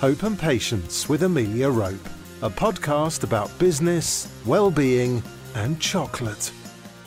[0.00, 2.06] Hope and Patience with Amelia Rope,
[2.42, 5.22] a podcast about business, well-being
[5.54, 6.52] and chocolate.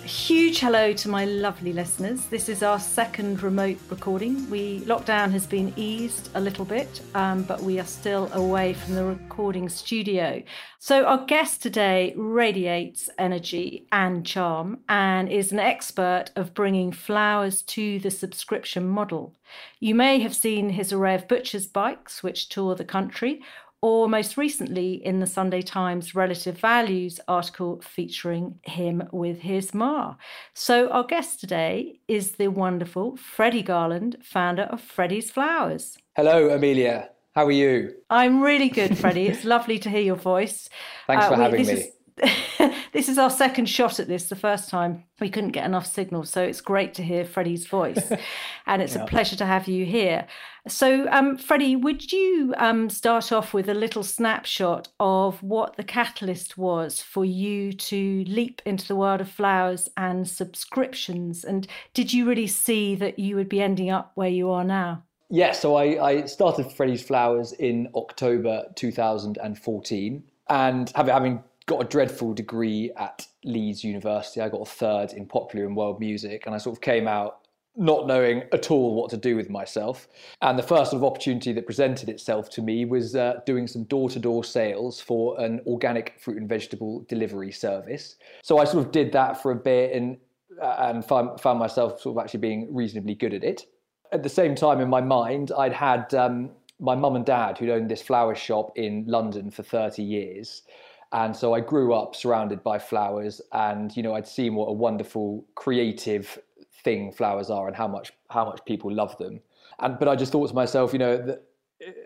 [0.09, 2.25] Huge hello to my lovely listeners.
[2.25, 4.49] This is our second remote recording.
[4.49, 8.95] We lockdown has been eased a little bit, um, but we are still away from
[8.95, 10.41] the recording studio.
[10.79, 17.61] So our guest today radiates energy and charm, and is an expert of bringing flowers
[17.63, 19.35] to the subscription model.
[19.79, 23.43] You may have seen his array of butchers' bikes, which tour the country,
[23.81, 30.15] or most recently in the Sunday Times Relative Values article featuring him with his ma.
[30.53, 35.97] So, our guest today is the wonderful Freddie Garland, founder of Freddie's Flowers.
[36.15, 37.09] Hello, Amelia.
[37.35, 37.93] How are you?
[38.09, 39.27] I'm really good, Freddie.
[39.27, 40.69] it's lovely to hear your voice.
[41.07, 41.73] Thanks uh, for having me.
[41.73, 41.87] Is,
[42.93, 44.27] this is our second shot at this.
[44.27, 48.11] The first time we couldn't get enough signal, so it's great to hear Freddie's voice,
[48.67, 49.03] and it's yeah.
[49.03, 50.27] a pleasure to have you here.
[50.67, 55.83] So, um, Freddie, would you um, start off with a little snapshot of what the
[55.83, 61.45] catalyst was for you to leap into the world of flowers and subscriptions?
[61.45, 65.03] And did you really see that you would be ending up where you are now?
[65.29, 70.23] Yeah, so I, I started Freddie's Flowers in October 2014.
[70.49, 74.41] And having got a dreadful degree at Leeds University.
[74.41, 77.41] I got a third in popular and world music, and I sort of came out
[77.75, 80.07] not knowing at all what to do with myself.
[80.41, 83.83] And the first sort of opportunity that presented itself to me was uh, doing some
[83.85, 88.15] door to door sales for an organic fruit and vegetable delivery service.
[88.43, 90.17] So I sort of did that for a bit and,
[90.61, 93.65] uh, and found, found myself sort of actually being reasonably good at it.
[94.11, 97.69] At the same time, in my mind, I'd had um, my mum and dad, who'd
[97.69, 100.63] owned this flower shop in London for 30 years.
[101.11, 104.73] And so I grew up surrounded by flowers, and you know I'd seen what a
[104.73, 106.37] wonderful creative
[106.83, 109.39] thing flowers are, and how much how much people love them.
[109.79, 111.43] And but I just thought to myself, you know, that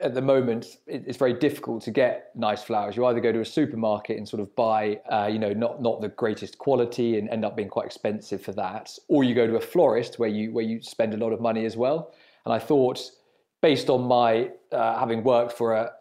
[0.02, 2.96] at the moment it's very difficult to get nice flowers.
[2.96, 6.02] You either go to a supermarket and sort of buy, uh, you know, not not
[6.02, 9.56] the greatest quality and end up being quite expensive for that, or you go to
[9.56, 12.14] a florist where you where you spend a lot of money as well.
[12.46, 13.02] And I thought,
[13.62, 15.92] based on my uh, having worked for a,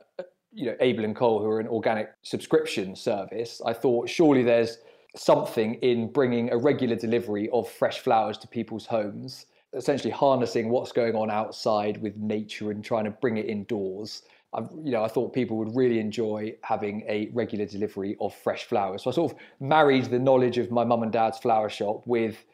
[0.53, 4.79] you know, Abel and Cole, who are an organic subscription service, I thought surely there's
[5.17, 10.93] something in bringing a regular delivery of fresh flowers to people's homes, essentially harnessing what's
[10.93, 14.23] going on outside with nature and trying to bring it indoors.
[14.55, 18.65] I, you know, I thought people would really enjoy having a regular delivery of fresh
[18.65, 19.03] flowers.
[19.03, 22.45] So I sort of married the knowledge of my mum and dad's flower shop with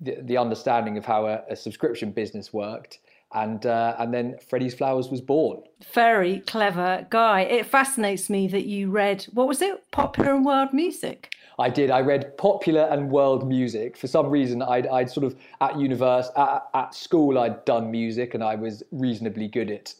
[0.00, 2.98] the, the understanding of how a, a subscription business worked
[3.34, 5.62] and uh, and then Freddie's Flowers was born.
[5.92, 7.40] Very clever guy.
[7.42, 11.34] It fascinates me that you read what was it, popular and world music.
[11.58, 11.90] I did.
[11.90, 13.96] I read popular and world music.
[13.96, 18.34] For some reason, I'd, I'd sort of at university, at, at, school, I'd done music
[18.34, 19.94] and I was reasonably good at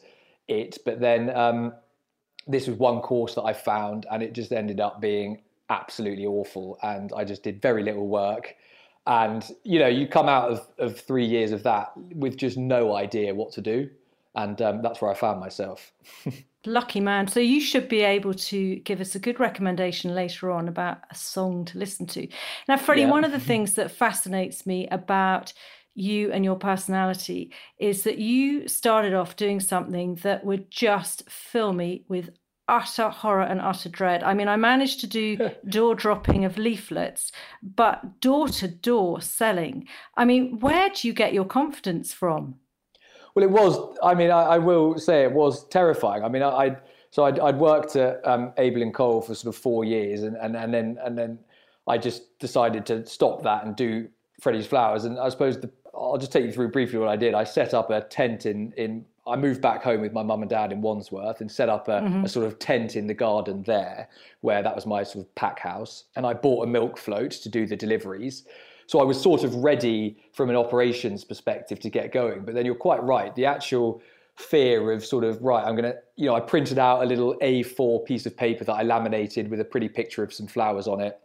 [0.47, 0.77] it.
[0.85, 1.73] But then um,
[2.45, 6.77] this was one course that I found, and it just ended up being absolutely awful.
[6.83, 8.55] And I just did very little work
[9.07, 12.95] and you know you come out of, of three years of that with just no
[12.95, 13.89] idea what to do.
[14.35, 15.91] And um, that's where i found myself.
[16.67, 17.27] Lucky man.
[17.27, 21.15] So you should be able to give us a good recommendation later on about a
[21.15, 22.27] song to listen to.
[22.67, 23.09] Now freddie yeah.
[23.09, 25.53] one of the things that fascinates me about
[25.95, 31.73] you and your personality is that you started off doing something that would just fill
[31.73, 32.29] me with
[32.67, 34.23] utter horror and utter dread.
[34.23, 39.87] I mean, I managed to do door dropping of leaflets, but door to door selling.
[40.15, 42.55] I mean, where do you get your confidence from?
[43.35, 43.97] Well, it was.
[44.03, 46.23] I mean, I, I will say it was terrifying.
[46.23, 49.55] I mean, I, I'd so I'd, I'd worked at um, Abel and Cole for sort
[49.55, 51.39] of four years, and, and and then and then
[51.87, 54.09] I just decided to stop that and do
[54.41, 55.05] Freddie's Flowers.
[55.05, 57.33] And I suppose the, I'll just take you through briefly what I did.
[57.33, 60.49] I set up a tent in in I moved back home with my mum and
[60.49, 62.25] dad in Wandsworth and set up a, mm-hmm.
[62.25, 64.09] a, sort of tent in the garden there,
[64.41, 66.05] where that was my sort of pack house.
[66.15, 68.45] And I bought a milk float to do the deliveries.
[68.87, 72.45] So I was sort of ready from an operations perspective to get going.
[72.45, 73.35] But then you're quite right.
[73.35, 74.01] The actual
[74.37, 77.35] fear of sort of, right, I'm going to, you know, I printed out a little
[77.41, 81.01] A4 piece of paper that I laminated with a pretty picture of some flowers on
[81.01, 81.19] it.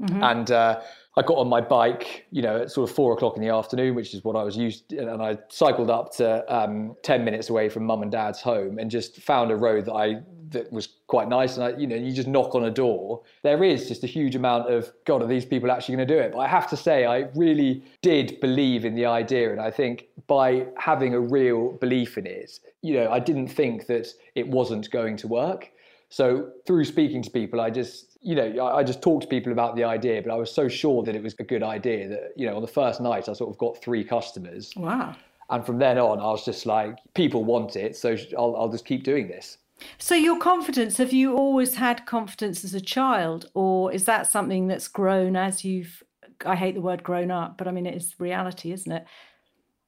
[0.00, 0.22] Mm-hmm.
[0.22, 0.80] And uh,
[1.16, 3.94] I got on my bike, you know, at sort of four o'clock in the afternoon,
[3.94, 7.50] which is what I was used to, and I cycled up to um, 10 minutes
[7.50, 10.88] away from mum and dad's home and just found a road that I, that was
[11.08, 11.56] quite nice.
[11.56, 13.22] And I, you know, you just knock on a door.
[13.42, 16.20] There is just a huge amount of, God, are these people actually going to do
[16.20, 16.32] it?
[16.32, 19.50] But I have to say, I really did believe in the idea.
[19.50, 23.86] And I think by having a real belief in it, you know, I didn't think
[23.88, 24.06] that
[24.36, 25.70] it wasn't going to work.
[26.08, 29.76] So through speaking to people, I just you know, I just talked to people about
[29.76, 32.46] the idea, but I was so sure that it was a good idea that, you
[32.46, 34.72] know, on the first night, I sort of got three customers.
[34.76, 35.16] Wow.
[35.48, 38.84] And from then on, I was just like, people want it, so I'll, I'll just
[38.84, 39.58] keep doing this.
[39.96, 44.66] So, your confidence, have you always had confidence as a child, or is that something
[44.66, 46.02] that's grown as you've,
[46.44, 49.06] I hate the word grown up, but I mean, it is reality, isn't it?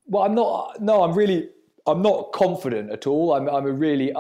[0.07, 1.51] Well, I'm not, no, I'm really,
[1.87, 3.35] I'm not confident at all.
[3.35, 4.13] I'm, I'm a really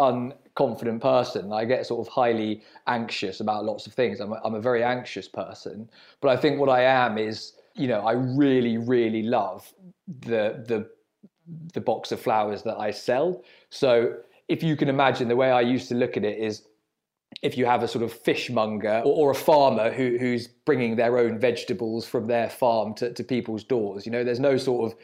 [0.56, 1.52] unconfident person.
[1.52, 4.20] I get sort of highly anxious about lots of things.
[4.20, 5.88] I'm a, I'm a very anxious person.
[6.20, 9.72] But I think what I am is, you know, I really, really love
[10.20, 10.88] the, the,
[11.72, 13.42] the box of flowers that I sell.
[13.70, 14.16] So
[14.48, 16.66] if you can imagine the way I used to look at it is
[17.42, 21.18] if you have a sort of fishmonger or, or a farmer who, who's bringing their
[21.18, 24.98] own vegetables from their farm to, to people's doors, you know, there's no sort of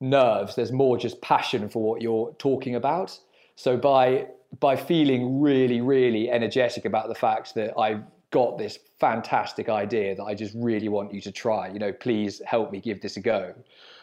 [0.00, 0.56] nerves.
[0.56, 3.16] There's more just passion for what you're talking about.
[3.54, 4.26] So by
[4.60, 10.24] by feeling really, really energetic about the fact that I've got this fantastic idea that
[10.24, 13.20] I just really want you to try, you know, please help me give this a
[13.20, 13.54] go.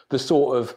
[0.08, 0.76] The sort of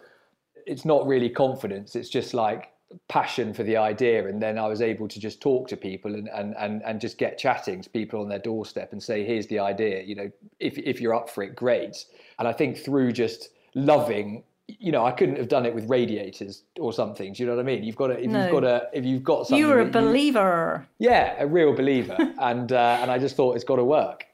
[0.65, 2.71] it's not really confidence, it's just like
[3.07, 6.29] passion for the idea and then I was able to just talk to people and,
[6.29, 9.57] and, and, and just get chatting to people on their doorstep and say here's the
[9.57, 12.05] idea you know if, if you're up for it great
[12.37, 14.43] and I think through just loving
[14.79, 17.33] you know, I couldn't have done it with radiators or something.
[17.33, 17.83] Do you know what I mean?
[17.83, 18.43] You've got to, if no.
[18.43, 19.57] you've got a, if you've got something.
[19.57, 20.87] You were a believer.
[20.99, 24.25] You, yeah, a real believer, and uh, and I just thought it's got to work.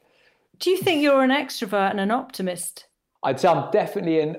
[0.60, 2.88] Do you think you're an extrovert and an optimist?
[3.24, 4.38] I'd say I'm definitely an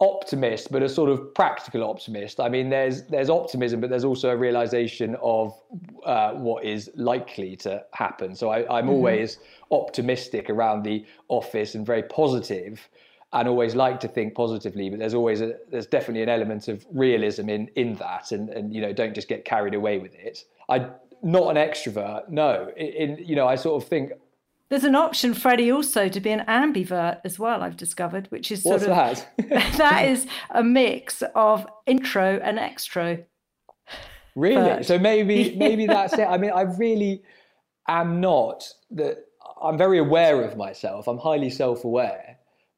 [0.00, 2.38] optimist, but a sort of practical optimist.
[2.40, 5.60] I mean, there's there's optimism, but there's also a realization of
[6.04, 8.34] uh, what is likely to happen.
[8.34, 8.88] So I, am mm-hmm.
[8.90, 9.38] always
[9.70, 12.88] optimistic around the office and very positive
[13.32, 16.86] and always like to think positively but there's always a there's definitely an element of
[16.92, 20.44] realism in in that and and you know don't just get carried away with it
[20.68, 20.88] i
[21.22, 24.12] not an extrovert no in, in you know i sort of think
[24.68, 27.62] there's an option, Freddie, also to be an ambivert as well.
[27.62, 29.28] I've discovered, which is sort What's of that?
[29.78, 33.24] that is a mix of intro and extro.
[34.36, 34.82] Really?
[34.82, 36.28] So maybe maybe that's it.
[36.28, 37.22] I mean, I really
[37.88, 39.24] am not that.
[39.60, 41.08] I'm very aware of myself.
[41.08, 42.27] I'm highly self-aware,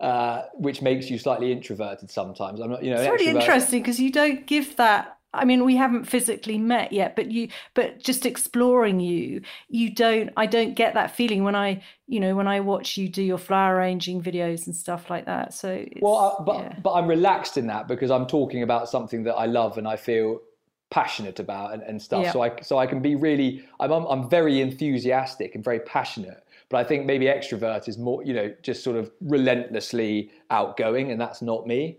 [0.01, 2.61] uh, which makes you slightly introverted sometimes.
[2.61, 5.19] I'm not, you know, it's really interesting because you don't give that.
[5.33, 10.31] I mean, we haven't physically met yet, but you, but just exploring you, you don't.
[10.37, 13.39] I don't get that feeling when I, you know, when I watch you do your
[13.39, 15.55] flower arranging videos and stuff like that.
[15.55, 16.77] So, well, I, but yeah.
[16.83, 19.97] but I'm relaxed in that because I'm talking about something that I love and I
[19.97, 20.41] feel
[20.91, 22.25] passionate about and, and stuff.
[22.25, 22.33] Yeah.
[22.33, 23.65] So I so I can be really.
[23.79, 28.33] I'm I'm very enthusiastic and very passionate but I think maybe extrovert is more, you
[28.33, 31.99] know, just sort of relentlessly outgoing, and that's not me.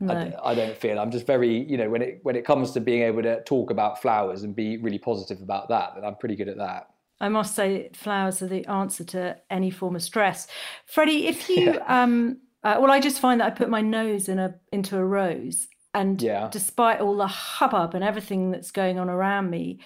[0.00, 0.14] No.
[0.14, 0.98] I, I, don't feel.
[0.98, 3.70] I'm just very, you know, when it when it comes to being able to talk
[3.70, 6.90] about flowers and be really positive about that, then I'm pretty good at that.
[7.20, 10.46] I must say, flowers are the answer to any form of stress.
[10.86, 12.02] Freddie, if you, yeah.
[12.02, 15.04] um, uh, well, I just find that I put my nose in a into a
[15.04, 16.48] rose, and yeah.
[16.52, 19.80] despite all the hubbub and everything that's going on around me,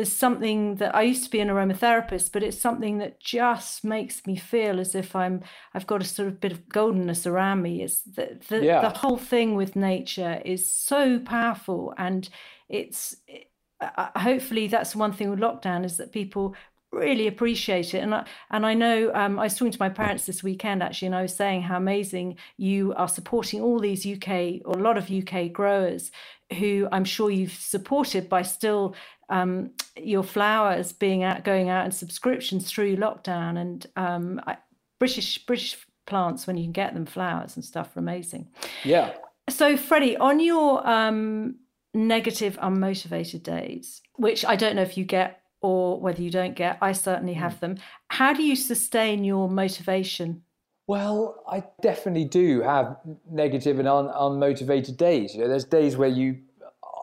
[0.00, 4.26] there's something that I used to be an aromatherapist, but it's something that just makes
[4.26, 5.42] me feel as if I'm
[5.74, 7.82] I've got a sort of bit of goldenness around me.
[7.82, 8.80] It's the the, yeah.
[8.80, 12.26] the whole thing with nature is so powerful, and
[12.70, 13.50] it's it,
[13.82, 16.54] uh, hopefully that's one thing with lockdown is that people
[16.92, 17.98] really appreciate it.
[17.98, 21.06] And I, and I know um, I was talking to my parents this weekend actually,
[21.06, 24.96] and I was saying how amazing you are supporting all these UK or a lot
[24.96, 26.10] of UK growers
[26.58, 28.94] who I'm sure you've supported by still
[29.28, 34.58] um, your flowers being out, going out and subscriptions through lockdown, and um, I,
[34.98, 35.76] British British
[36.06, 38.48] plants when you can get them flowers and stuff are amazing.
[38.84, 39.14] Yeah.
[39.48, 41.56] So Freddie, on your um,
[41.94, 46.78] negative, unmotivated days, which I don't know if you get or whether you don't get,
[46.80, 47.60] I certainly have mm.
[47.60, 47.76] them.
[48.08, 50.42] How do you sustain your motivation?
[50.90, 52.96] Well, I definitely do have
[53.30, 55.36] negative and un- unmotivated days.
[55.36, 56.38] You know, there's days where you,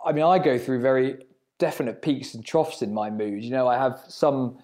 [0.06, 1.24] I mean, I go through very
[1.58, 3.46] definite peaks and troughs in my mood.
[3.46, 4.58] You know, I have some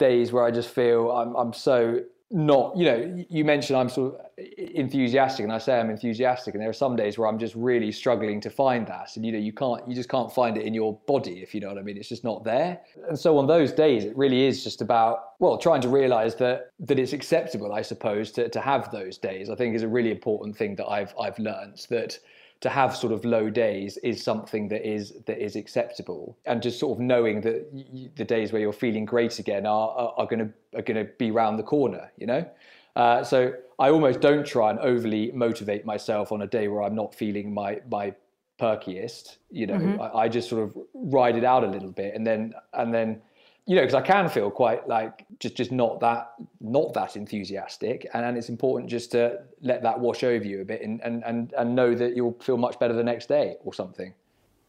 [0.00, 4.14] days where I just feel I'm I'm so not, you know, you mentioned I'm sort
[4.14, 4.42] of uh,
[4.74, 7.92] enthusiastic and I say I'm enthusiastic and there are some days where I'm just really
[7.92, 9.14] struggling to find that.
[9.14, 11.60] And you know, you can't you just can't find it in your body if you
[11.60, 11.96] know what I mean.
[11.96, 12.80] It's just not there.
[13.08, 16.72] And so on those days it really is just about well, trying to realize that
[16.80, 19.48] that it's acceptable, I suppose, to, to have those days.
[19.48, 22.18] I think is a really important thing that I've I've learned that
[22.60, 26.36] to have sort of low days is something that is that is acceptable.
[26.46, 29.90] And just sort of knowing that y- the days where you're feeling great again are
[29.90, 32.48] are, are going to are going to be round the corner you know?
[32.94, 36.94] Uh, so I almost don't try and overly motivate myself on a day where I'm
[36.94, 38.14] not feeling my my
[38.58, 39.74] perkiest you know?
[39.74, 40.00] Mm-hmm.
[40.00, 43.20] I, I just sort of ride it out a little bit and then and then
[43.66, 48.06] you know, because I can feel quite like just just not that not that enthusiastic,
[48.14, 51.24] and, and it's important just to let that wash over you a bit, and, and
[51.24, 54.14] and and know that you'll feel much better the next day or something.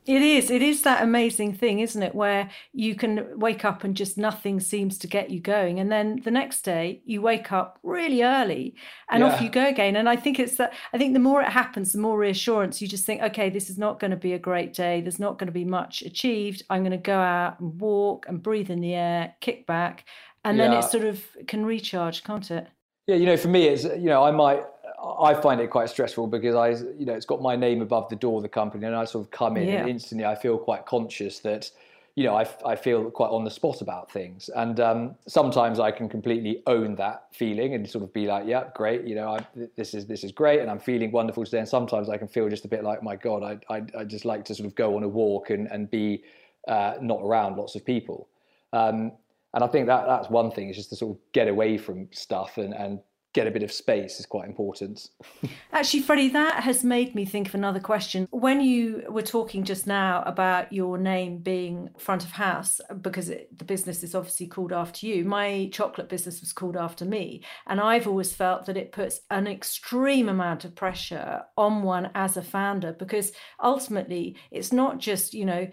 [0.08, 0.50] It is.
[0.50, 2.16] It is that amazing thing, isn't it?
[2.16, 5.82] Where you can wake up and just nothing seems to get you going.
[5.82, 8.76] And then the next day you wake up really early
[9.10, 9.30] and yeah.
[9.30, 9.98] off you go again.
[9.98, 12.88] And I think it's that, I think the more it happens, the more reassurance you
[12.88, 15.02] just think, okay, this is not going to be a great day.
[15.02, 16.64] There's not going to be much achieved.
[16.70, 20.06] I'm going to go out and walk and breathe in the air, kick back.
[20.46, 22.68] And then it sort of can recharge, can't it?
[23.08, 24.64] Yeah, you know, for me, it's, you know, I might,
[24.98, 28.16] I find it quite stressful because I, you know, it's got my name above the
[28.16, 29.82] door of the company, and I sort of come in yeah.
[29.82, 31.70] and instantly I feel quite conscious that,
[32.16, 35.92] you know, I, I feel quite on the spot about things, and um, sometimes I
[35.92, 39.46] can completely own that feeling and sort of be like, yeah, great, you know, I,
[39.76, 41.60] this is this is great, and I'm feeling wonderful today.
[41.60, 44.26] And sometimes I can feel just a bit like, my God, I I, I just
[44.26, 46.24] like to sort of go on a walk and and be
[46.68, 48.30] uh, not around lots of people.
[48.74, 49.12] Um,
[49.54, 52.10] and I think that that's one thing is just to sort of get away from
[52.12, 53.00] stuff and, and
[53.38, 55.12] get a bit of space is quite important.
[55.72, 58.28] Actually, Freddie, that has made me think of another question.
[58.32, 63.56] When you were talking just now about your name being front of house, because it,
[63.56, 67.44] the business is obviously called after you, my chocolate business was called after me.
[67.68, 72.38] And I've always felt that it puts an extreme amount of pressure on one as
[72.38, 75.68] a founder, because ultimately it's not just, you know,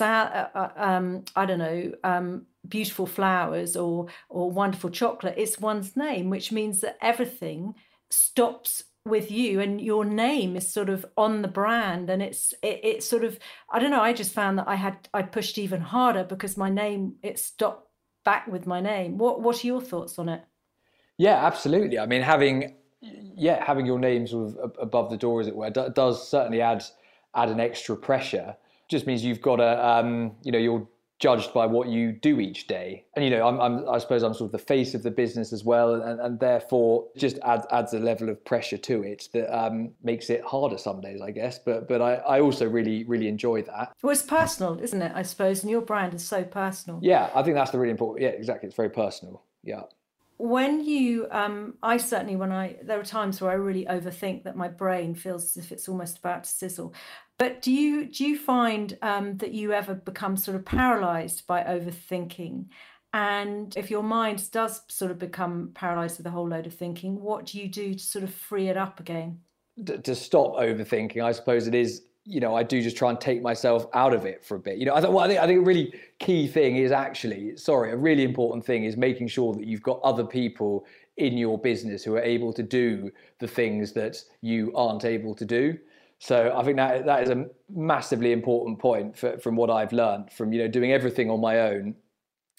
[0.00, 5.34] uh, uh, um, I don't know, um, beautiful flowers or or wonderful chocolate.
[5.36, 7.74] It's one's name, which means that everything
[8.10, 12.10] stops with you and your name is sort of on the brand.
[12.10, 13.38] And it's it, it's sort of
[13.70, 16.68] i don't know i just found that i had i pushed even harder because my
[16.68, 17.88] name it stopped
[18.24, 19.18] back with my name.
[19.18, 20.42] What what are your thoughts on it?
[21.16, 21.98] Yeah absolutely.
[21.98, 25.70] I mean having yeah having your name sort of above the door as it were
[25.70, 26.84] does certainly add
[27.34, 28.56] add an extra pressure.
[28.88, 30.86] Just means you've got a um, you know you're
[31.20, 33.04] judged by what you do each day.
[33.14, 35.52] And you know, I'm, I'm, i suppose I'm sort of the face of the business
[35.52, 39.54] as well, and, and therefore just adds adds a level of pressure to it that
[39.56, 41.58] um, makes it harder some days, I guess.
[41.58, 43.92] But but I, I also really really enjoy that.
[44.02, 45.12] Well, it's personal, isn't it?
[45.14, 46.98] I suppose, and your brand is so personal.
[47.02, 48.22] Yeah, I think that's the really important.
[48.22, 48.66] Yeah, exactly.
[48.66, 49.42] It's very personal.
[49.62, 49.82] Yeah
[50.40, 54.56] when you um, i certainly when i there are times where i really overthink that
[54.56, 56.94] my brain feels as if it's almost about to sizzle
[57.40, 61.64] but do you do you find um, that you ever become sort of paralyzed by
[61.64, 62.66] overthinking
[63.12, 67.20] and if your mind does sort of become paralyzed with a whole load of thinking
[67.20, 69.40] what do you do to sort of free it up again
[69.84, 73.42] to stop overthinking i suppose it is you know, I do just try and take
[73.42, 74.78] myself out of it for a bit.
[74.78, 77.56] You know, I, th- well, I think I think a really key thing is actually,
[77.56, 80.84] sorry, a really important thing is making sure that you've got other people
[81.16, 85.44] in your business who are able to do the things that you aren't able to
[85.44, 85.78] do.
[86.22, 90.30] So I think that that is a massively important point for, from what I've learned
[90.30, 91.96] from you know doing everything on my own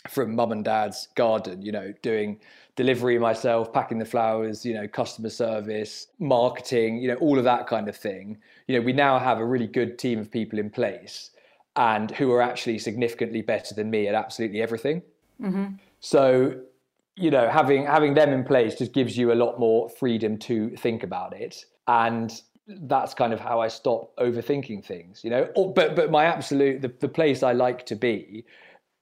[0.10, 1.62] from mum and dad's garden.
[1.62, 2.40] You know, doing
[2.76, 7.68] delivery myself, packing the flowers, you know, customer service, marketing, you know, all of that
[7.68, 8.40] kind of thing.
[8.68, 11.30] You know, we now have a really good team of people in place
[11.76, 15.04] and who are actually significantly better than me at absolutely everything.
[15.40, 15.76] Mm-hmm.
[16.00, 16.62] So,
[17.16, 20.72] you know, having having them in place just gives you a lot more freedom to
[20.78, 21.66] think about it.
[21.88, 22.42] And
[22.82, 25.50] that's kind of how I stop overthinking things, you know.
[25.76, 28.46] But but my absolute the, the place I like to be,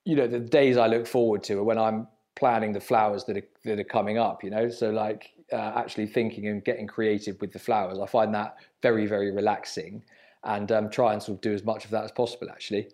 [0.06, 2.08] you know, the days I look forward to are when I'm
[2.40, 4.70] planning the flowers that are that are coming up you know?
[4.70, 9.08] So like uh, actually thinking and getting creative with the flowers i find that very
[9.08, 10.04] very relaxing
[10.44, 12.88] and um, try and sort of do as much of that as possible actually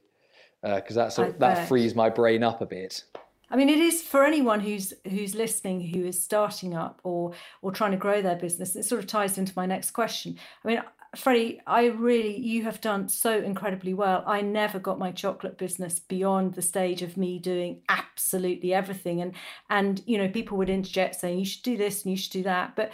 [0.64, 3.04] because uh, that sort of, that frees my brain up a bit
[3.50, 7.72] I mean, it is for anyone who's who's listening, who is starting up or or
[7.72, 8.76] trying to grow their business.
[8.76, 10.38] It sort of ties into my next question.
[10.64, 10.82] I mean,
[11.16, 14.24] Freddie, I really, you have done so incredibly well.
[14.28, 19.22] I never got my chocolate business beyond the stage of me doing absolutely everything.
[19.22, 19.34] And,
[19.70, 22.44] and, you know, people would interject saying, you should do this and you should do
[22.44, 22.76] that.
[22.76, 22.92] But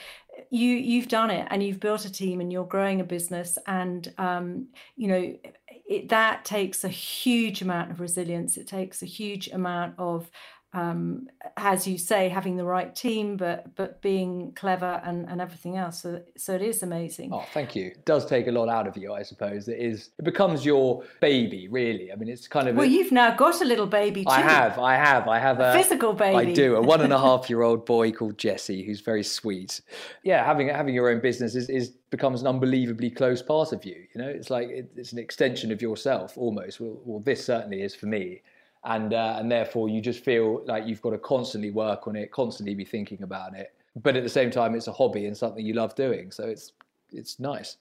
[0.49, 3.57] you, you've done it and you've built a team and you're growing a business.
[3.67, 5.35] And, um, you know,
[5.67, 8.57] it, that takes a huge amount of resilience.
[8.57, 10.29] It takes a huge amount of
[10.73, 15.75] um, as you say, having the right team, but but being clever and, and everything
[15.75, 16.01] else.
[16.01, 17.33] So so it is amazing.
[17.33, 17.87] Oh, thank you.
[17.87, 19.67] It does take a lot out of you, I suppose.
[19.67, 20.11] It is.
[20.17, 22.11] It becomes your baby, really.
[22.11, 22.77] I mean, it's kind of.
[22.77, 24.29] Well, a, you've now got a little baby too.
[24.29, 24.79] I have.
[24.79, 25.27] I have.
[25.27, 26.51] I have a, a physical baby.
[26.51, 26.77] I do.
[26.77, 29.81] A one and a half year old boy called Jesse, who's very sweet.
[30.23, 34.05] Yeah, having having your own business is, is becomes an unbelievably close part of you.
[34.15, 36.79] You know, it's like it, it's an extension of yourself almost.
[36.79, 38.41] Well, well, this certainly is for me
[38.83, 42.31] and uh, and therefore you just feel like you've got to constantly work on it,
[42.31, 43.73] constantly be thinking about it.
[43.95, 46.73] But at the same time, it's a hobby and something you love doing, so it's
[47.11, 47.77] it's nice.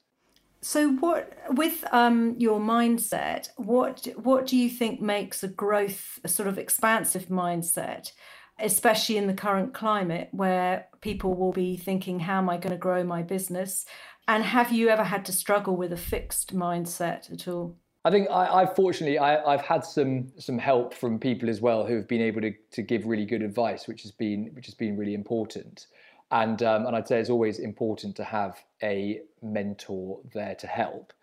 [0.61, 3.49] So, what with um, your mindset?
[3.57, 8.11] What what do you think makes a growth, a sort of expansive mindset,
[8.59, 12.77] especially in the current climate where people will be thinking, "How am I going to
[12.77, 13.85] grow my business?"
[14.27, 17.75] And have you ever had to struggle with a fixed mindset at all?
[18.03, 21.85] I think I, have fortunately I, have had some some help from people as well
[21.85, 24.73] who have been able to, to give really good advice, which has been which has
[24.73, 25.87] been really important.
[26.31, 31.13] And um, and I'd say it's always important to have a mentor there to help.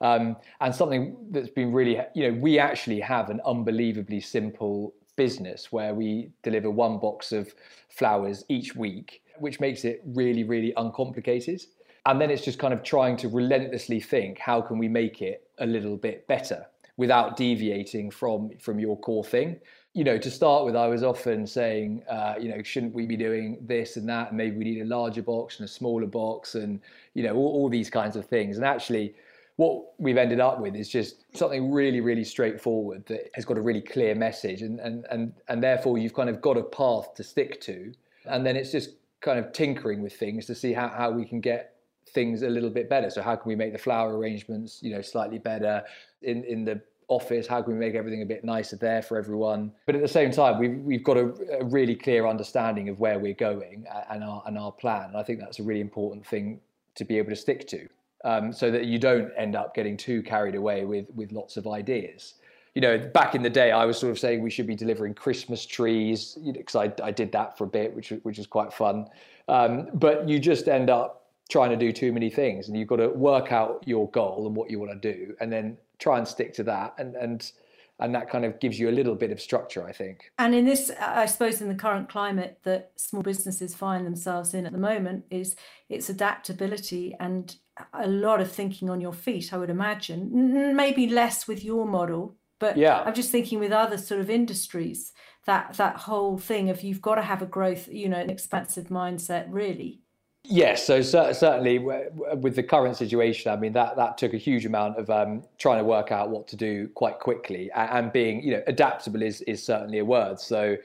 [0.00, 5.72] Um, and something that's been really you know we actually have an unbelievably simple business
[5.72, 7.52] where we deliver one box of
[7.88, 11.62] flowers each week, which makes it really really uncomplicated
[12.08, 15.46] and then it's just kind of trying to relentlessly think how can we make it
[15.58, 19.60] a little bit better without deviating from from your core thing?
[19.92, 23.16] You know to start with i was often saying uh, you know shouldn't we be
[23.16, 24.34] doing this and that?
[24.34, 26.80] Maybe we need a larger box and a smaller box and
[27.12, 28.56] you know all, all these kinds of things.
[28.56, 29.14] And actually
[29.56, 33.60] what we've ended up with is just something really really straightforward that has got a
[33.60, 34.62] really clear message.
[34.62, 37.92] And and and, and therefore you've kind of got a path to stick to.
[38.24, 41.40] And then it's just kind of tinkering with things to see how, how we can
[41.40, 41.77] get
[42.12, 43.10] things a little bit better.
[43.10, 45.82] So how can we make the flower arrangements, you know, slightly better
[46.22, 47.46] in in the office?
[47.46, 49.72] How can we make everything a bit nicer there for everyone?
[49.86, 53.18] But at the same time, we've we've got a, a really clear understanding of where
[53.18, 55.06] we're going and our and our plan.
[55.08, 56.60] And I think that's a really important thing
[56.94, 57.88] to be able to stick to,
[58.24, 61.66] um, so that you don't end up getting too carried away with with lots of
[61.66, 62.34] ideas.
[62.74, 65.14] You know, back in the day, I was sort of saying we should be delivering
[65.14, 68.46] Christmas trees because you know, I, I did that for a bit, which which was
[68.46, 69.08] quite fun.
[69.48, 72.96] Um, but you just end up trying to do too many things and you've got
[72.96, 76.28] to work out your goal and what you want to do and then try and
[76.28, 77.52] stick to that and and
[78.00, 80.30] and that kind of gives you a little bit of structure i think.
[80.38, 84.66] And in this i suppose in the current climate that small businesses find themselves in
[84.66, 85.56] at the moment is
[85.88, 87.56] its adaptability and
[87.92, 90.76] a lot of thinking on your feet i would imagine.
[90.76, 93.02] Maybe less with your model but yeah.
[93.02, 95.12] i'm just thinking with other sort of industries
[95.46, 98.88] that that whole thing of you've got to have a growth you know an expansive
[98.88, 100.02] mindset really
[100.44, 104.98] Yes, so certainly with the current situation, I mean that that took a huge amount
[104.98, 108.62] of um, trying to work out what to do quite quickly, and being you know
[108.66, 110.40] adaptable is is certainly a word.
[110.40, 110.76] So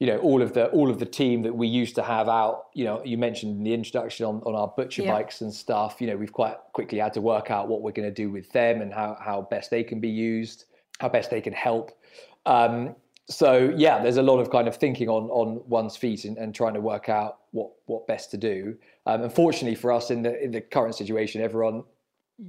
[0.00, 2.66] you know all of the all of the team that we used to have out
[2.74, 5.12] you know you mentioned in the introduction on, on our butcher yeah.
[5.12, 8.08] bikes and stuff you know we've quite quickly had to work out what we're going
[8.08, 10.64] to do with them and how how best they can be used
[10.98, 11.96] how best they can help
[12.46, 12.94] um,
[13.28, 16.54] so yeah, there's a lot of kind of thinking on on one's feet and, and
[16.54, 18.76] trying to work out what what best to do.
[19.06, 21.84] Um, unfortunately for us in the in the current situation, everyone,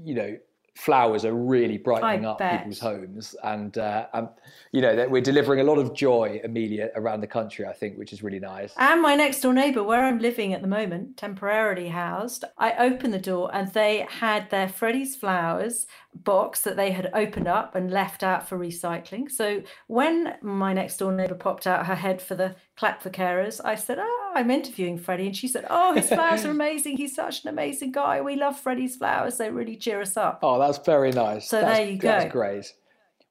[0.03, 0.37] you know,
[0.75, 2.59] flowers are really brightening I up bet.
[2.59, 4.29] people's homes, and uh, um,
[4.73, 7.65] you know that we're delivering a lot of joy, Amelia, around the country.
[7.65, 8.73] I think, which is really nice.
[8.77, 13.13] And my next door neighbour, where I'm living at the moment, temporarily housed, I opened
[13.13, 15.87] the door and they had their Freddie's flowers
[16.23, 19.29] box that they had opened up and left out for recycling.
[19.29, 23.59] So when my next door neighbour popped out her head for the clap for carers,
[23.63, 26.97] I said, "Oh, I'm interviewing Freddie," and she said, "Oh, his flowers are amazing.
[26.97, 28.21] He's such an amazing guy.
[28.21, 29.37] We love Freddie's flowers.
[29.37, 31.47] They really cheer us up." Oh, that's very nice.
[31.47, 32.07] So that's, there you go.
[32.07, 32.73] That's great.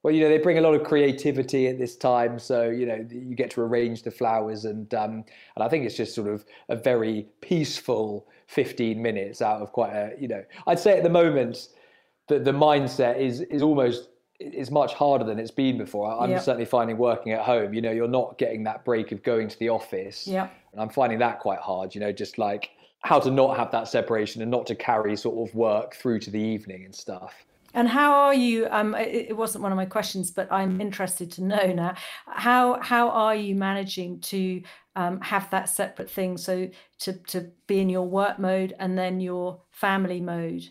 [0.03, 3.07] Well, you know, they bring a lot of creativity at this time, so you know
[3.11, 5.25] you get to arrange the flowers, and um,
[5.57, 9.92] and I think it's just sort of a very peaceful 15 minutes out of quite
[9.92, 11.68] a, you know, I'd say at the moment
[12.29, 14.09] the, the mindset is is almost
[14.41, 16.11] is much harder than it's been before.
[16.21, 16.43] I'm yep.
[16.43, 19.59] certainly finding working at home, you know, you're not getting that break of going to
[19.59, 20.27] the office.
[20.27, 20.49] Yeah.
[20.73, 23.87] And I'm finding that quite hard, you know, just like how to not have that
[23.87, 27.45] separation and not to carry sort of work through to the evening and stuff.
[27.75, 28.69] And how are you?
[28.71, 31.97] Um, it wasn't one of my questions, but I'm interested to know now.
[32.27, 34.63] How how are you managing to
[34.95, 36.37] um, have that separate thing?
[36.37, 40.69] So to to be in your work mode and then your family mode.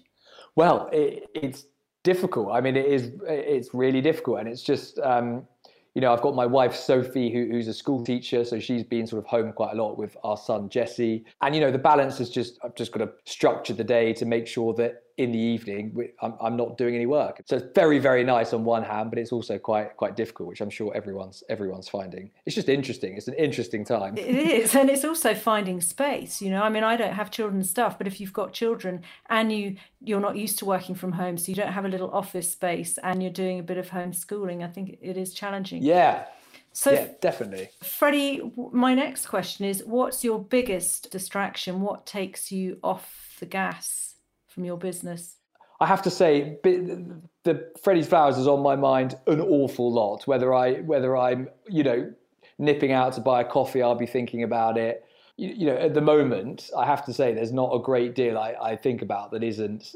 [0.56, 1.66] Well, it, it's
[2.04, 2.52] difficult.
[2.52, 3.12] I mean, it is.
[3.28, 5.00] It's really difficult, and it's just.
[5.00, 5.48] Um,
[5.96, 9.06] you know, I've got my wife Sophie, who, who's a school teacher, so she's been
[9.06, 11.24] sort of home quite a lot with our son Jesse.
[11.44, 14.26] And you know, the balance is just I've just got to structure the day to
[14.26, 17.42] make sure that in the evening I'm, I'm not doing any work.
[17.46, 20.62] So it's very very nice on one hand but it's also quite quite difficult which
[20.62, 22.32] i'm sure everyone's everyone's finding.
[22.46, 23.16] It's just interesting.
[23.16, 24.18] It's an interesting time.
[24.18, 26.64] It is and it's also finding space you know?
[26.64, 29.76] I mean i don't have children and stuff but if you've got children and you
[30.02, 32.98] you're not used to working from home so you don't have a little office space
[33.04, 35.84] and you're doing a bit of homeschooling i think it is challenging.
[35.84, 36.26] Yeah.
[36.74, 37.70] So, yeah, definitely.
[37.84, 41.82] Freddie, my next question is what's your biggest distraction?
[41.82, 44.13] What takes you off the gas?
[44.54, 45.38] From your business?
[45.80, 50.26] I have to say, the Freddie's Flowers is on my mind an awful lot.
[50.28, 52.14] Whether I whether I'm you know
[52.58, 55.04] nipping out to buy a coffee, I'll be thinking about it.
[55.36, 58.38] You, you know, at the moment, I have to say there's not a great deal
[58.38, 59.96] I, I think about that isn't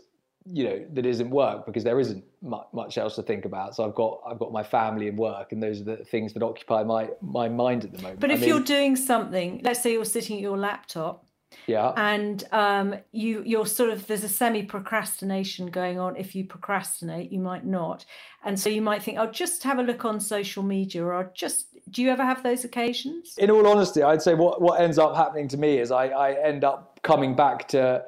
[0.52, 2.24] you know that isn't work because there isn't
[2.72, 5.62] much else to think about so i've got i've got my family and work and
[5.62, 8.41] those are the things that occupy my my mind at the moment but if I
[8.41, 11.26] mean, you're doing something let's say you're sitting at your laptop
[11.67, 11.91] Yeah.
[11.97, 16.15] and um, you you're sort of there's a semi procrastination going on.
[16.15, 18.06] If you procrastinate, you might not,
[18.45, 21.32] and so you might think, "I'll just have a look on social media," or "I'll
[21.34, 23.36] just." Do you ever have those occasions?
[23.38, 26.34] in all honesty, I'd say what, what ends up happening to me is I, I
[26.34, 28.03] end up coming back to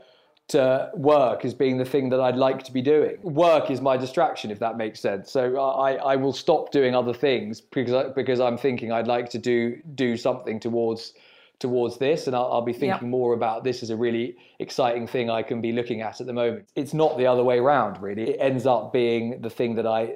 [0.50, 3.22] to work as being the thing that I'd like to be doing.
[3.22, 5.32] Work is my distraction, if that makes sense.
[5.32, 9.30] So I, I will stop doing other things because I, because I'm thinking I'd like
[9.30, 11.13] to do do something towards
[11.60, 13.02] towards this, and I'll, I'll be thinking Yep.
[13.02, 16.34] more about this as a really exciting thing I can be looking at at the
[16.34, 16.67] moment.
[16.76, 18.30] It's not the other way around, really.
[18.32, 20.15] It ends up being the thing that I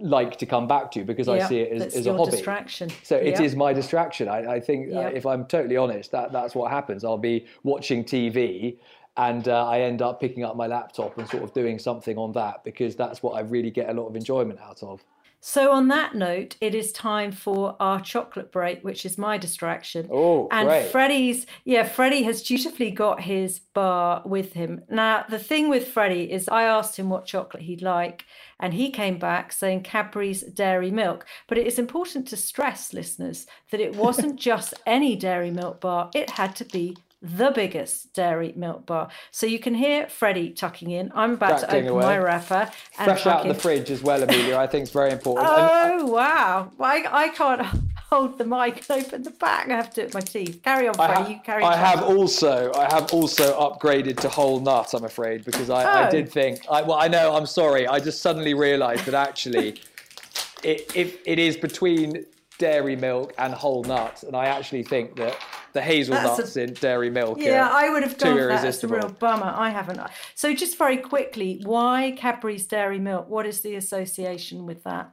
[0.00, 2.30] like to come back to because I see it as, as a hobby.
[2.30, 2.88] distraction.
[3.02, 4.28] So it is my distraction.
[4.28, 7.04] I, I think, uh, if I'm totally honest, that that's what happens.
[7.04, 8.78] I'll be watching TV,
[9.18, 12.32] and uh, I end up picking up my laptop and sort of doing something on
[12.32, 15.02] that because that's what I really get a lot of enjoyment out of.
[15.40, 20.08] So on that note, it is time for our chocolate break, which is my distraction.
[20.10, 20.90] Oh, and great.
[20.90, 24.82] Freddie's, yeah, Freddie has dutifully got his bar with him.
[24.90, 28.24] Now, the thing with Freddie is I asked him what chocolate he'd like,
[28.58, 31.26] and he came back saying Cadbury's Dairy Milk.
[31.46, 36.10] But it is important to stress, listeners, that it wasn't just any dairy milk bar,
[36.14, 39.08] it had to be the biggest dairy milk bar.
[39.30, 41.10] So you can hear Freddie tucking in.
[41.14, 42.04] I'm about to open away.
[42.04, 44.56] my wrapper and Fresh out of the fridge as well, Amelia.
[44.58, 45.48] I think it's very important.
[45.48, 46.70] And- uh, Oh wow!
[46.78, 47.62] I, I can't
[48.10, 49.70] hold the mic and open the back.
[49.70, 50.60] I have to do it with my teeth.
[50.62, 51.32] Carry on, Freddie.
[51.34, 51.78] you carry I on.
[51.78, 54.92] have also I have also upgraded to whole nut.
[54.94, 56.10] I'm afraid because I, I Oh.
[56.10, 56.60] did think.
[56.70, 57.34] I, well, I know.
[57.34, 57.88] I'm sorry.
[57.88, 59.80] I just suddenly realised that actually,
[60.62, 62.26] it, it it is between
[62.58, 65.36] dairy milk and whole nuts, and I actually think that
[65.76, 67.38] the hazelnuts a- in dairy milk.
[67.38, 68.64] Yeah, I would have gone for that.
[68.64, 69.52] It's a real bummer.
[69.54, 70.00] I haven't.
[70.34, 73.28] So just very quickly, why Cadbury's Dairy Milk?
[73.28, 75.12] What is the association with that?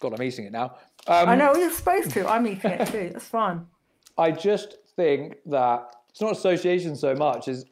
[0.00, 0.74] God, I'm eating it now.
[1.06, 2.28] Um, I know you're supposed to.
[2.28, 3.10] I'm eating it too.
[3.12, 3.66] That's fine.
[4.18, 7.64] I just think that it's not association so much as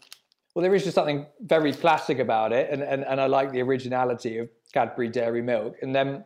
[0.54, 0.62] well.
[0.62, 4.38] There is just something very classic about it, and, and, and I like the originality
[4.38, 5.74] of Cadbury Dairy Milk.
[5.82, 6.24] And then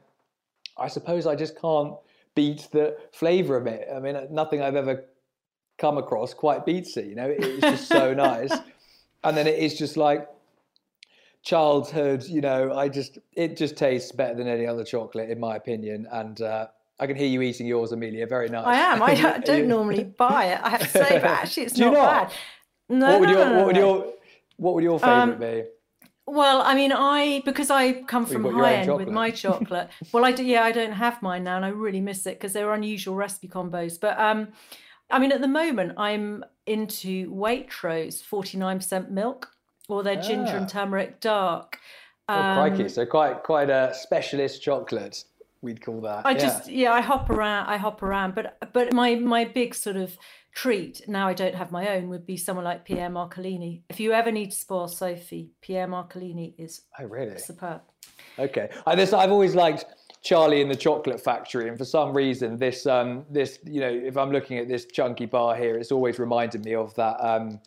[0.77, 1.95] I suppose I just can't
[2.35, 3.89] beat the flavour of it.
[3.95, 5.05] I mean, nothing I've ever
[5.79, 7.09] come across quite beatsy.
[7.09, 8.53] You know, it's just so nice.
[9.23, 10.29] And then it is just like
[11.43, 12.25] childhood.
[12.25, 16.07] You know, I just it just tastes better than any other chocolate, in my opinion.
[16.11, 16.69] And uh,
[17.01, 18.27] I can hear you eating yours, Amelia.
[18.27, 18.67] Very nice.
[18.67, 19.03] I am.
[19.03, 20.61] I don't, don't normally buy it.
[20.63, 22.29] I have to say, but actually, it's not, not?
[22.29, 22.33] bad.
[22.89, 24.13] No, What would no, your no, no, what would your
[24.57, 25.65] what would your favourite Um, be?
[26.27, 29.91] Well, I mean, I because I come from high end with my chocolate.
[30.13, 30.43] well, I do.
[30.45, 33.49] Yeah, I don't have mine now, and I really miss it because they're unusual recipe
[33.49, 34.01] combos.
[34.01, 34.49] But um,
[35.15, 39.49] I mean, at the moment, I'm into Waitrose forty nine percent milk
[39.89, 40.57] or their ginger Ah.
[40.57, 41.79] and turmeric dark.
[42.29, 42.89] Oh, Um, crikey!
[42.89, 45.25] So quite quite a specialist chocolate,
[45.63, 46.27] we'd call that.
[46.27, 46.39] I yeah.
[46.39, 47.67] just yeah, I hop around.
[47.69, 50.17] I hop around, but but my my big sort of
[50.53, 53.83] treat now I don't have my own would be someone like Pierre Marcolini.
[53.89, 57.39] If you ever need to spoil Sophie, Pierre Marcolini is Oh, really?
[57.39, 57.83] superb.
[58.39, 58.69] Okay.
[58.87, 59.85] I, this, I've always liked
[60.25, 64.17] Charlie in the Chocolate Factory, and for some reason, this um this you know, if
[64.17, 67.61] I'm looking at this chunky bar here, it's always reminded me of that um,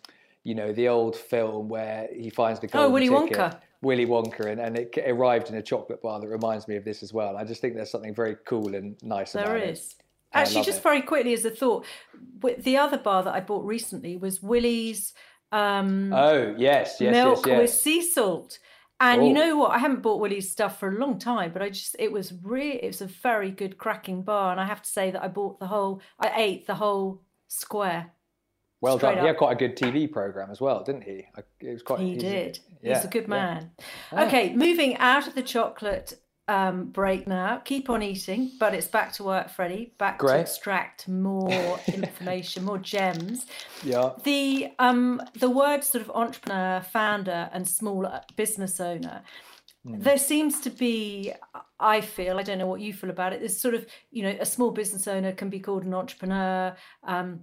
[0.43, 3.38] you know, the old film where he finds the golden Oh, Willy ticket.
[3.38, 3.60] Wonka.
[3.84, 7.04] Willy Wonka, and, and it arrived in a chocolate bar that reminds me of this
[7.04, 7.38] as well.
[7.38, 9.80] I just think there's something very cool and nice There about is.
[9.80, 10.04] it.
[10.34, 10.84] Actually, just it.
[10.84, 11.86] very quickly as a thought,
[12.58, 15.13] the other bar that I bought recently was Willie's
[15.52, 18.58] um, Oh yes, yes, milk yes, with sea salt.
[18.99, 19.33] And you Oh.
[19.33, 19.71] know what?
[19.71, 22.83] I haven't bought Willie's stuff for a long time, but I just it was really
[22.83, 25.60] it was a very good cracking bar, and I have to say that I bought
[25.60, 28.12] the whole I ate the whole square.
[28.81, 29.21] Well straight done.
[29.23, 31.25] He had quite a good TV program as well, didn't he?
[31.62, 31.99] It was quite.
[31.99, 32.60] He a- did.
[32.81, 33.27] He's a good yeah.
[33.29, 33.71] man.
[34.12, 34.25] Ah.
[34.27, 37.57] Okay, moving out of the chocolate um, break now.
[37.63, 39.93] Keep on eating, but it's back to work, Freddie.
[39.97, 43.45] Back to extract more information, more gems.
[43.83, 44.12] Yeah.
[44.23, 49.23] The um the word sort of entrepreneur, founder, and small uh, business owner.
[49.86, 49.99] Hmm.
[49.99, 51.33] There seems to be,
[51.79, 53.39] I feel, I don't know what you feel about it.
[53.39, 56.75] There's sort of, you know, a small business owner can be called an entrepreneur.
[57.03, 57.41] Um,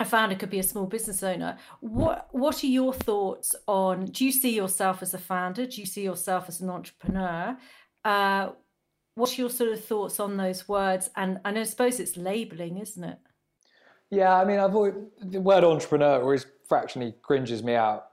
[0.00, 1.56] a founder could be a small business owner.
[1.80, 4.06] What What are your thoughts on?
[4.06, 5.66] Do you see yourself as a founder?
[5.66, 7.56] Do you see yourself as an entrepreneur?
[8.04, 8.50] Uh,
[9.14, 11.10] what's your sort of thoughts on those words?
[11.16, 13.18] And and I suppose it's labeling, isn't it?
[14.10, 18.10] Yeah, I mean, I've always, the word entrepreneur always fractionally cringes me out.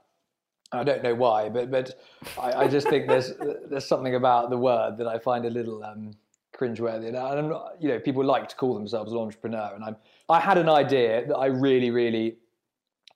[0.72, 2.00] I don't know why, but but
[2.40, 3.32] I, I just think there's
[3.70, 6.12] there's something about the word that I find a little um,
[6.56, 7.08] cringeworthy.
[7.08, 9.96] And I'm not, you know, people like to call themselves an entrepreneur, and I'm
[10.28, 12.38] I had an idea that I really really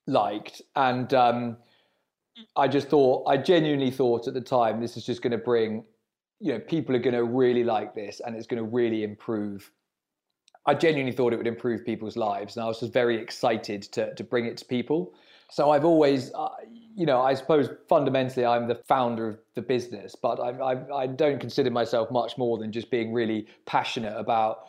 [0.06, 1.56] liked, and um,
[2.56, 5.84] I just thought I genuinely thought at the time this is just going to bring,
[6.40, 9.70] you know, people are going to really like this, and it's going to really improve
[10.66, 14.14] I genuinely thought it would improve people's lives, and I was just very excited to
[14.14, 15.14] to bring it to people.
[15.48, 16.48] So I've always, uh,
[16.96, 21.06] you know, I suppose fundamentally I'm the founder of the business, but I, I, I
[21.06, 24.66] don't consider myself much more than just being really passionate about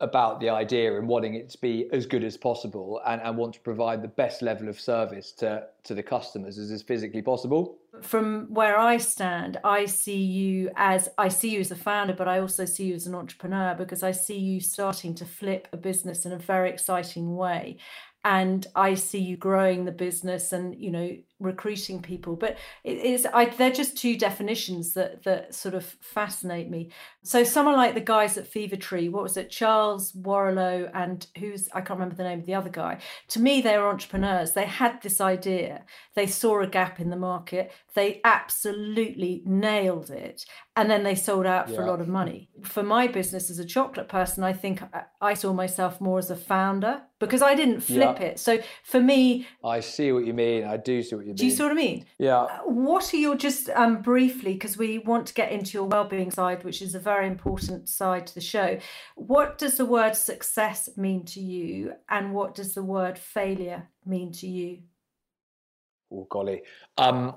[0.00, 3.52] about the idea and wanting it to be as good as possible and, and want
[3.52, 7.76] to provide the best level of service to, to the customers as is physically possible.
[8.00, 12.28] From where I stand, I see you as I see you as a founder, but
[12.28, 15.76] I also see you as an entrepreneur because I see you starting to flip a
[15.76, 17.76] business in a very exciting way
[18.24, 22.36] and I see you growing the business and you know recruiting people.
[22.36, 26.90] But it is I they're just two definitions that that sort of fascinate me.
[27.22, 31.68] So someone like the guys at Fever Tree, what was it, Charles Warrilow and who's
[31.72, 32.98] I can't remember the name of the other guy.
[33.28, 34.52] To me, they were entrepreneurs.
[34.52, 35.84] They had this idea.
[36.14, 37.72] They saw a gap in the market.
[37.94, 40.44] They absolutely nailed it,
[40.76, 41.84] and then they sold out for yeah.
[41.84, 42.48] a lot of money.
[42.62, 44.80] For my business as a chocolate person, I think
[45.20, 48.26] I saw myself more as a founder because I didn't flip yeah.
[48.26, 48.38] it.
[48.38, 50.64] So for me, I see what you mean.
[50.64, 51.36] I do see what you mean.
[51.36, 52.06] Do you see what I mean?
[52.18, 52.40] Yeah.
[52.40, 56.30] Uh, what are your just um, briefly because we want to get into your well-being
[56.30, 58.78] side, which is a very important side to the show.
[59.14, 64.32] What does the word success mean to you, and what does the word failure mean
[64.32, 64.78] to you?
[66.10, 66.62] Oh golly.
[66.96, 67.36] Um,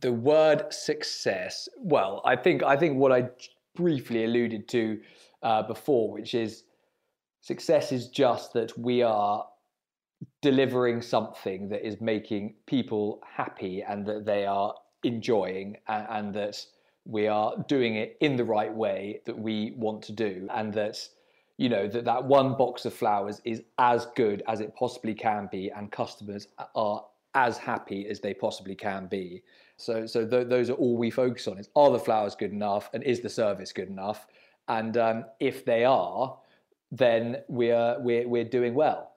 [0.00, 1.68] the word success.
[1.76, 3.28] Well, I think I think what I
[3.74, 5.00] briefly alluded to
[5.42, 6.64] uh, before, which is
[7.42, 9.46] success is just that we are
[10.42, 16.64] delivering something that is making people happy and that they are enjoying and, and, that
[17.04, 20.48] we are doing it in the right way that we want to do.
[20.52, 20.98] And that
[21.58, 25.48] you know that that one box of flowers is as good as it possibly can
[25.50, 29.42] be and customers are as happy as they possibly can be.
[29.76, 32.90] So so th- those are all we focus on is are the flowers good enough
[32.92, 34.26] and is the service good enough?
[34.68, 36.36] And um, if they are
[36.90, 39.12] then we're we're we're doing well.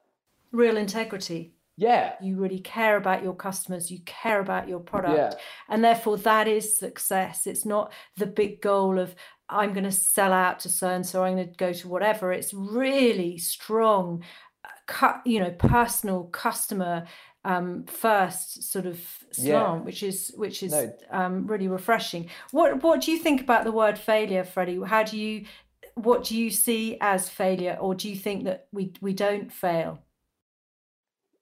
[0.51, 1.53] Real integrity.
[1.77, 2.15] Yeah.
[2.21, 5.35] You really care about your customers, you care about your product.
[5.35, 5.39] Yeah.
[5.69, 7.47] And therefore that is success.
[7.47, 9.15] It's not the big goal of
[9.47, 12.31] I'm going to sell out to so and so, I'm going to go to whatever.
[12.31, 14.23] It's really strong,
[15.01, 17.07] uh, you know, personal customer
[17.45, 18.99] um, first sort of
[19.31, 19.73] slant, yeah.
[19.75, 20.93] which is which is no.
[21.11, 22.29] um, really refreshing.
[22.51, 24.81] What what do you think about the word failure, Freddie?
[24.85, 25.45] How do you
[25.95, 30.03] what do you see as failure, or do you think that we we don't fail?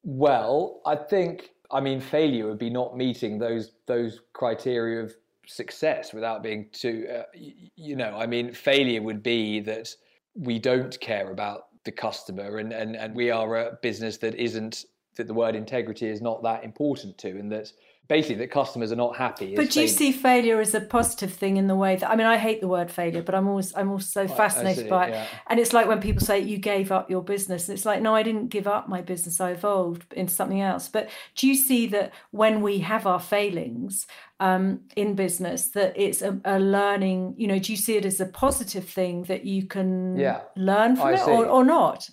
[0.07, 5.13] Well, I think I mean failure would be not meeting those those criteria of
[5.45, 9.93] success without being too uh, you know I mean failure would be that
[10.33, 14.85] we don't care about the customer and and and we are a business that isn't
[15.17, 17.73] that the word integrity is not that important to and that
[18.07, 19.55] basically that customers are not happy.
[19.55, 22.27] But do you see failure as a positive thing in the way that I mean
[22.27, 25.11] I hate the word failure, but I'm always I'm also fascinated by it.
[25.11, 25.27] Yeah.
[25.47, 28.15] And it's like when people say you gave up your business, and it's like no,
[28.15, 29.41] I didn't give up my business.
[29.41, 30.87] I evolved into something else.
[30.87, 34.07] But do you see that when we have our failings
[34.39, 37.35] um, in business, that it's a, a, learning?
[37.37, 40.95] You know, do you see it as a positive thing that you can yeah, learn
[40.95, 42.09] from I it or, or not?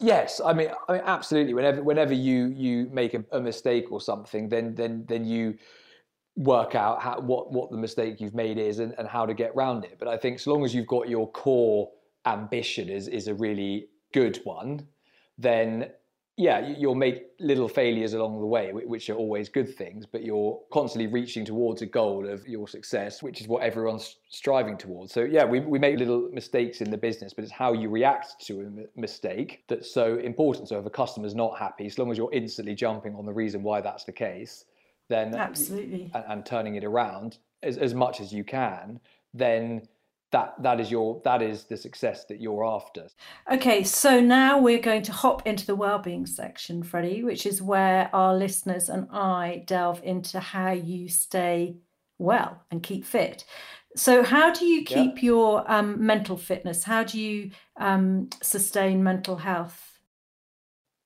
[0.00, 1.52] Yes, I mean, I mean, absolutely.
[1.52, 5.58] Whenever, whenever you you make a, a mistake or something, then then then you
[6.36, 9.50] work out how, what what the mistake you've made is and, and how to get
[9.54, 9.98] around it.
[9.98, 11.90] But I think so long as you've got your core
[12.24, 14.86] ambition is is a really good one,
[15.36, 15.90] then
[16.36, 20.58] yeah, you'll make little failures along the way, which are always good things, but you're
[20.72, 25.12] constantly reaching towards a goal of your success, which is what everyone's striving towards.
[25.12, 28.40] So, yeah, we, we make little mistakes in the business, but it's how you react
[28.46, 30.68] to a mistake that's so important.
[30.68, 33.62] So, if a customer's not happy, as long as you're instantly jumping on the reason
[33.62, 34.64] why that's the case,
[35.10, 38.98] then absolutely, and, and turning it around as, as much as you can,
[39.34, 39.82] then
[40.32, 43.08] that that is your that is the success that you're after.
[43.52, 48.08] Okay so now we're going to hop into the well-being section freddie which is where
[48.14, 51.76] our listeners and i delve into how you stay
[52.20, 53.44] well and keep fit.
[53.96, 55.26] So how do you keep yeah.
[55.26, 56.84] your um, mental fitness?
[56.84, 59.98] How do you um, sustain mental health?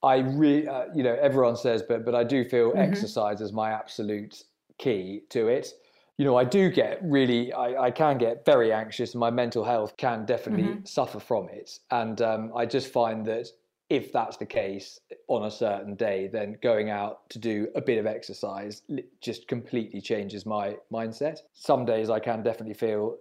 [0.03, 2.79] I really uh, you know everyone says but but i do feel mm-hmm.
[2.79, 4.43] exercise is my absolute
[4.79, 5.73] key to it
[6.17, 9.65] you know, I do get really, I, I can get very anxious, and my mental
[9.65, 10.85] health can definitely mm-hmm.
[10.85, 11.79] suffer from it.
[11.91, 13.49] And um, I just find that
[13.91, 14.99] if that's the case
[15.29, 18.83] on a certain day, then going out to do a bit of exercise
[19.21, 21.39] just completely changes my mindset.
[21.53, 23.17] Some days I can definitely feel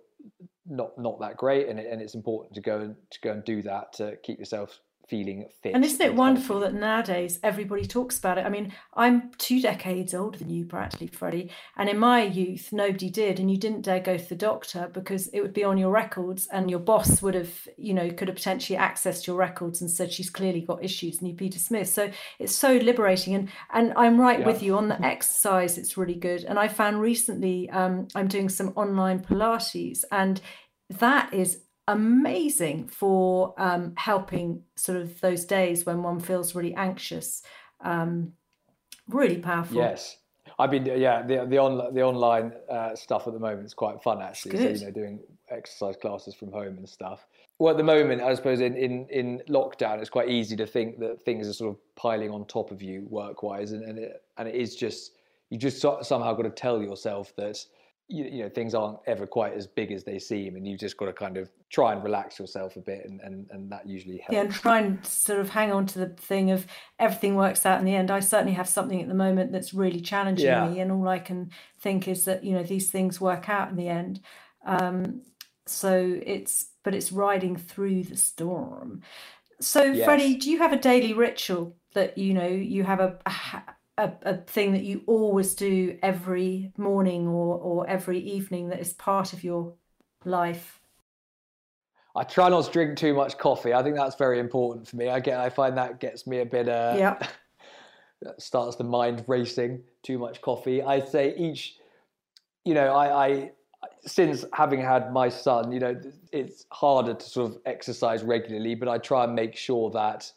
[0.65, 3.43] not not that great, and it, and it's important to go and to go and
[3.43, 5.73] do that to keep yourself feeling fit.
[5.75, 6.73] And isn't it and wonderful healthy.
[6.73, 8.45] that nowadays everybody talks about it?
[8.45, 11.51] I mean, I'm two decades older than you, practically, Freddie.
[11.77, 13.39] And in my youth, nobody did.
[13.39, 16.47] And you didn't dare go to the doctor because it would be on your records
[16.51, 20.11] and your boss would have, you know, could have potentially accessed your records and said
[20.11, 21.89] she's clearly got issues and you Peter Smith.
[21.89, 23.35] So it's so liberating.
[23.35, 24.47] And and I'm right Yeah.
[24.47, 26.43] with you on the exercise, it's really good.
[26.45, 30.39] And I found recently um, I'm doing some online Pilates and
[30.89, 37.43] that is amazing for um, helping sort of those days when one feels really anxious.
[37.81, 38.33] Um,
[39.07, 39.77] really powerful.
[39.77, 40.17] Yes.
[40.59, 44.01] I've been yeah the the on the online uh, stuff at the moment is quite
[44.03, 44.57] fun actually.
[44.57, 45.19] So you know doing
[45.49, 47.25] exercise classes from home and stuff.
[47.59, 50.99] Well, at the moment, I suppose in, in, in lockdown, it's quite easy to think
[50.99, 54.23] that things are sort of piling on top of you work wise, and and it,
[54.37, 55.13] and it is just
[55.49, 57.57] you just somehow got to tell yourself that
[58.07, 60.97] you, you know things aren't ever quite as big as they seem, and you've just
[60.97, 64.17] got to kind of try and relax yourself a bit, and and, and that usually
[64.17, 64.33] helps.
[64.33, 66.67] Yeah, and try and sort of hang on to the thing of
[66.99, 68.11] everything works out in the end.
[68.11, 70.69] I certainly have something at the moment that's really challenging Yeah.
[70.69, 73.75] me, and all I can think is that you know these things work out in
[73.75, 74.19] the end.
[74.65, 75.21] Um,
[75.65, 79.01] so it's but it's riding through the storm.
[79.61, 80.03] So Yes.
[80.03, 83.31] Freddie, do you have a daily ritual that you know you have a a,
[83.97, 88.93] a a thing that you always do every morning or or every evening that is
[88.93, 89.75] part of your
[90.25, 90.79] life?
[92.15, 93.73] I try not to drink too much coffee.
[93.73, 95.09] I think that's very important for me.
[95.09, 97.27] I get, I find that gets me a bit, uh, Yeah.
[98.21, 99.81] that starts the mind racing.
[100.03, 100.83] Too much coffee.
[100.83, 101.77] I'd say each,
[102.65, 103.51] you know, I, I,
[104.05, 105.99] since having had my son, you know,
[106.31, 110.31] it's harder to sort of exercise regularly, but I try and make sure that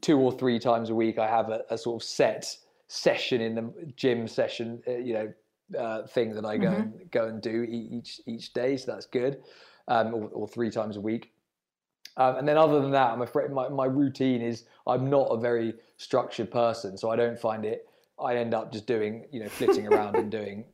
[0.00, 3.54] two or three times a week I have a, a sort of set session in
[3.54, 5.32] the gym session, uh, you know,
[5.78, 8.76] uh, thing that I go and go and do each each day.
[8.76, 9.42] So that's good,
[9.88, 11.32] um, or, or three times a week.
[12.16, 15.38] Um, and then other than that, I'm afraid my, my routine is I'm not a
[15.38, 17.88] very structured person, so I don't find it.
[18.20, 20.64] I end up just doing, you know, flitting around and doing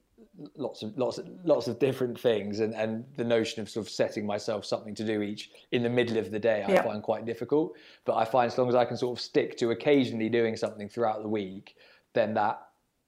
[0.56, 3.90] lots of lots of lots of different things, and and the notion of sort of
[3.92, 6.82] setting myself something to do each in the middle of the day, I Yeah.
[6.82, 7.76] find quite difficult.
[8.04, 10.88] But I find as long as I can sort of stick to occasionally doing something
[10.88, 11.76] throughout the week,
[12.14, 12.60] then that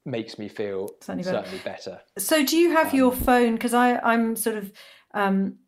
[0.05, 1.37] makes me feel Certainly better.
[1.39, 2.01] certainly better.
[2.19, 3.55] So do you have your Um, phone?
[3.55, 4.73] Because I I'm sort of
[5.15, 5.59] um,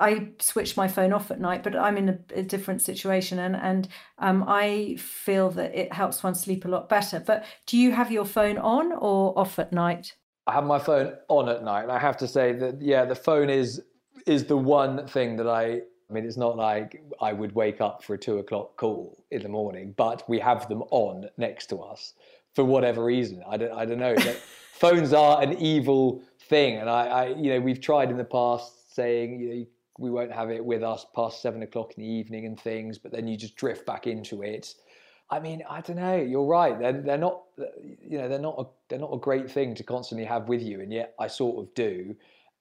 [0.00, 3.56] I switch my phone off at night, but I'm in a, a different situation, and
[3.56, 7.18] and um, I feel that it helps one sleep a lot better.
[7.18, 10.14] But do you have your phone on or off at night?
[10.48, 13.14] I have my phone on at night, and I have to say that yeah, the
[13.14, 13.82] phone is
[14.26, 15.82] is the one thing that I.
[16.10, 19.42] I mean, it's not like I would wake up for a two o'clock call in
[19.42, 22.14] the morning, but we have them on next to us
[22.54, 23.42] for whatever reason.
[23.46, 23.72] I don't.
[23.72, 24.16] I don't know.
[24.72, 28.94] Phones are an evil thing, and I, I, you know, we've tried in the past
[28.94, 29.66] saying, you know,
[29.98, 33.12] we won't have it with us past seven o'clock in the evening and things, but
[33.12, 34.74] then you just drift back into it.
[35.30, 36.16] I mean, I don't know.
[36.16, 36.78] You're right.
[36.78, 37.42] They're they're not,
[38.00, 40.80] you know, they're not a, they're not a great thing to constantly have with you,
[40.80, 42.14] and yet I sort of do.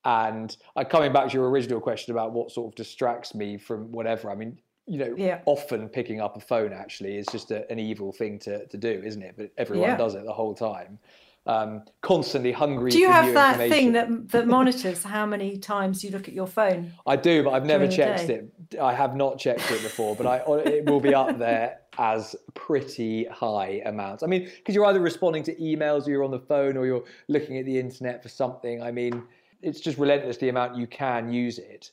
[0.06, 3.92] And I coming back to your original question about what sort of distracts me from
[3.92, 4.30] whatever.
[4.30, 5.40] I mean, you know, Yeah.
[5.46, 9.02] often picking up a phone actually is just a, an evil thing to to do,
[9.04, 9.36] isn't it?
[9.38, 9.98] But everyone Yeah.
[9.98, 11.00] does it the whole time.
[11.46, 12.92] Um, constantly hungry.
[12.92, 16.48] Do you have that thing that that monitors how many times you look at your
[16.48, 16.92] phone?
[17.06, 18.52] I do, but I've never checked it.
[18.82, 23.26] I have not checked it before, but I it will be up there as pretty
[23.26, 24.24] high amounts.
[24.24, 27.04] I mean, because you're either responding to emails, or you're on the phone, or you're
[27.28, 28.82] looking at the internet for something.
[28.82, 29.24] I mean,
[29.62, 31.92] it's just relentless the amount you can use it.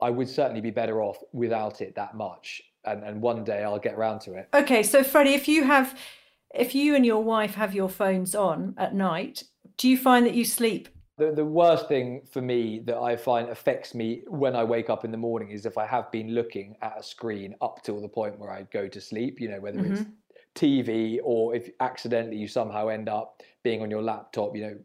[0.00, 3.78] I would certainly be better off without it that much, and and one day I'll
[3.78, 4.48] get around to it.
[4.52, 5.98] Okay, so Freddie, if you have,
[6.54, 9.44] if you and your wife have your phones on at night,
[9.78, 10.88] do you find that you sleep?
[11.18, 15.04] The, the worst thing for me that I find affects me when I wake up
[15.04, 18.08] in the morning is if I have been looking at a screen up till the
[18.08, 20.04] point where I go to sleep, you know, whether it's
[20.54, 24.78] TV or if accidentally you somehow end up being on your laptop, you know,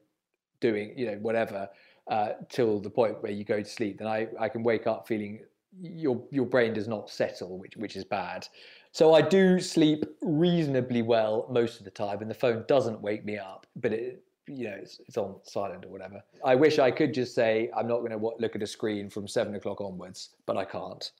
[0.61, 1.67] doing, you know, whatever,
[2.09, 5.07] uh, till the point where you go to sleep, then I, I can wake up
[5.07, 5.41] feeling
[5.81, 8.47] your your brain does not settle, which which is bad.
[8.91, 13.23] So I do sleep reasonably well most of the time, and the phone doesn't wake
[13.23, 16.21] me up, but it you know it's, it's on silent or whatever.
[16.43, 19.27] I wish I could just say I'm not going to look at a screen from
[19.27, 21.11] seven o'clock onwards, but I can't.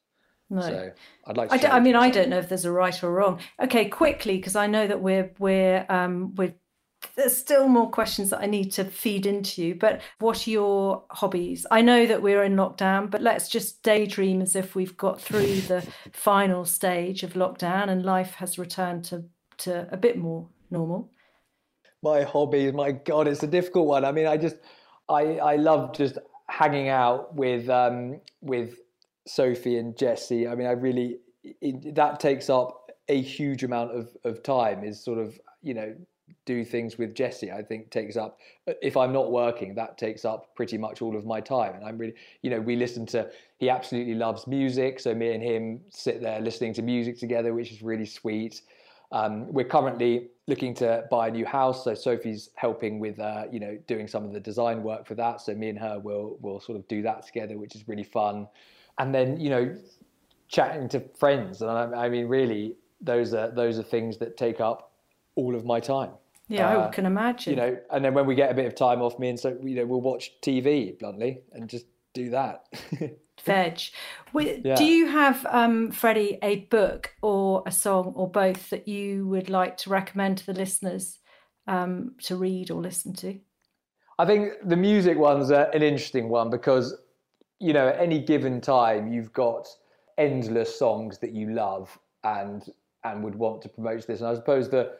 [0.49, 0.61] No.
[0.61, 0.91] So
[1.27, 1.49] I'd like.
[1.49, 3.39] To I, d- I mean, I don't know if there's a right or wrong.
[3.61, 6.53] Okay, quickly, because I know that we're we're um we're
[7.15, 9.75] there's still more questions that I need to feed into you.
[9.75, 11.65] But what are your hobbies?
[11.71, 15.61] I know that we're in lockdown, but let's just daydream as if we've got through
[15.61, 19.23] the final stage of lockdown and life has returned to
[19.59, 21.11] to a bit more normal.
[22.01, 24.57] My hobbies my god it's a difficult one i mean i just
[25.09, 28.79] i i love just hanging out with um with
[29.27, 34.09] sophie and jesse i mean i really it, that takes up a huge amount of,
[34.23, 35.93] of time is sort of you know
[36.45, 38.39] do things with Jesse, I think takes up,
[38.81, 41.75] if I'm not working, that takes up pretty much all of my time.
[41.75, 44.99] And I'm really, you know, we listen to, he absolutely loves music.
[44.99, 48.61] So me and him sit there listening to music together, which is really sweet.
[49.11, 51.85] Um, we're currently looking to buy a new house.
[51.85, 55.39] So Sophie's helping with, uh, you know, doing some of the design work for that.
[55.39, 58.49] So me and her will, will sort of do that together, which is really fun.
[58.97, 59.73] And then, you know,
[60.49, 61.61] chatting to friends.
[61.61, 64.91] And I, I mean, really, those are, those are things that take up
[65.35, 66.11] all of my time.
[66.49, 67.53] Yeah, uh, I can imagine.
[67.53, 69.57] You know, and then when we get a bit of time off, me and so
[69.63, 72.65] you know we'll watch TV bluntly and just do that.
[73.43, 73.81] Veg.
[74.33, 74.75] Yeah.
[74.75, 79.49] Do you have, um, Freddie, a book or a song or both that you would
[79.49, 81.19] like to recommend to the listeners
[81.67, 83.39] um, to read or listen to?
[84.19, 86.95] I think the music one's an interesting one because,
[87.59, 89.67] you know, at any given time, you've got
[90.17, 92.63] endless songs that you love and
[93.03, 94.19] and would want to promote this.
[94.19, 94.93] And I suppose the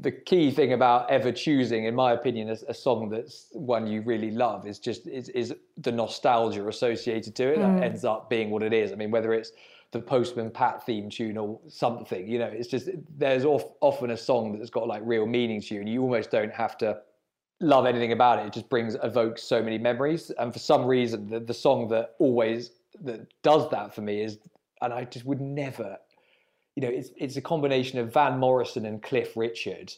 [0.00, 4.02] the key thing about ever choosing, in my opinion, a, a, song that's one you
[4.02, 7.58] really love is just is, is the nostalgia associated to it.
[7.58, 7.78] Mm.
[7.78, 8.92] That ends up being what it is.
[8.92, 9.52] I mean, whether it's
[9.92, 14.16] the Postman Pat theme tune or something, you know, it's just there's off, often a
[14.16, 17.00] song that's got like real meaning to you, and you almost don't have to
[17.60, 18.46] love anything about it.
[18.46, 22.14] It just brings evokes so many memories, and for some reason, the, the song that
[22.18, 22.70] always
[23.02, 24.38] that does that for me is,
[24.82, 25.98] and I just would never
[26.76, 29.92] you know, it's it's a combination of Van Morrison and Cliff Richard.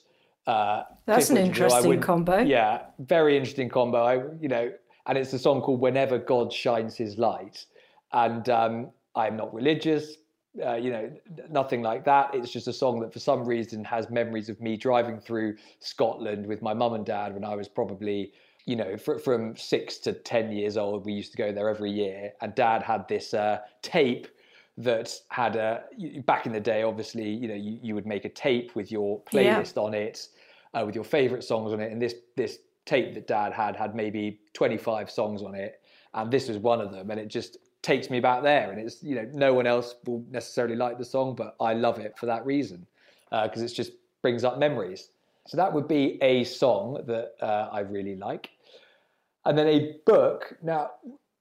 [0.46, 2.38] Uh, That's Cliff an Richard, interesting would, combo.
[2.38, 3.98] Yeah, very interesting combo.
[3.98, 4.72] I, you know,
[5.06, 7.66] and it's a song called "Whenever God Shines His Light,"
[8.12, 10.16] and um, I'm not religious.
[10.64, 11.12] Uh, you know,
[11.50, 12.34] nothing like that.
[12.34, 16.46] It's just a song that, for some reason, has memories of me driving through Scotland
[16.46, 18.32] with my mum and dad when I was probably,
[18.64, 21.04] you know, fr- from six to ten years old.
[21.04, 24.28] We used to go there every year, and Dad had this uh, tape
[24.78, 25.82] that had a
[26.24, 29.20] back in the day obviously you know you, you would make a tape with your
[29.24, 29.82] playlist yeah.
[29.82, 30.28] on it
[30.74, 33.94] uh, with your favorite songs on it and this this tape that dad had had
[33.94, 35.80] maybe 25 songs on it
[36.14, 39.02] and this was one of them and it just takes me back there and it's
[39.02, 42.26] you know no one else will necessarily like the song but i love it for
[42.26, 42.86] that reason
[43.30, 45.10] because uh, it just brings up memories.
[45.46, 48.50] So that would be a song that uh, i really like
[49.44, 50.56] and then a book.
[50.62, 50.90] Now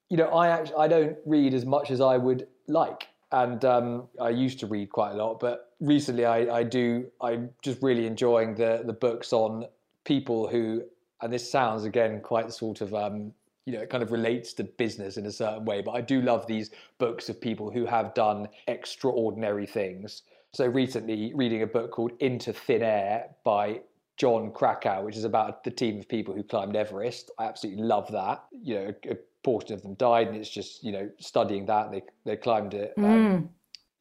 [0.09, 4.07] you know i actually i don't read as much as i would like and um,
[4.21, 7.07] I used to read quite a lot, but recently I, I do.
[7.21, 9.65] I'm just really enjoying the the books on
[10.05, 10.83] people who,
[11.21, 13.33] and this sounds again quite sort of um,
[13.67, 15.81] you know, it kind of relates to business in a certain way.
[15.81, 20.23] But I do love these books of people who have done extraordinary things.
[20.53, 23.81] So recently, reading a book called Into Thin Air by
[24.15, 27.29] Jon Krakauer, which is about the team of people who climbed Everest.
[27.37, 28.45] I absolutely love that.
[28.63, 29.17] You know, a, a
[29.47, 32.93] portion of them died, and it's just you know studying that they they climbed it
[32.97, 33.49] um,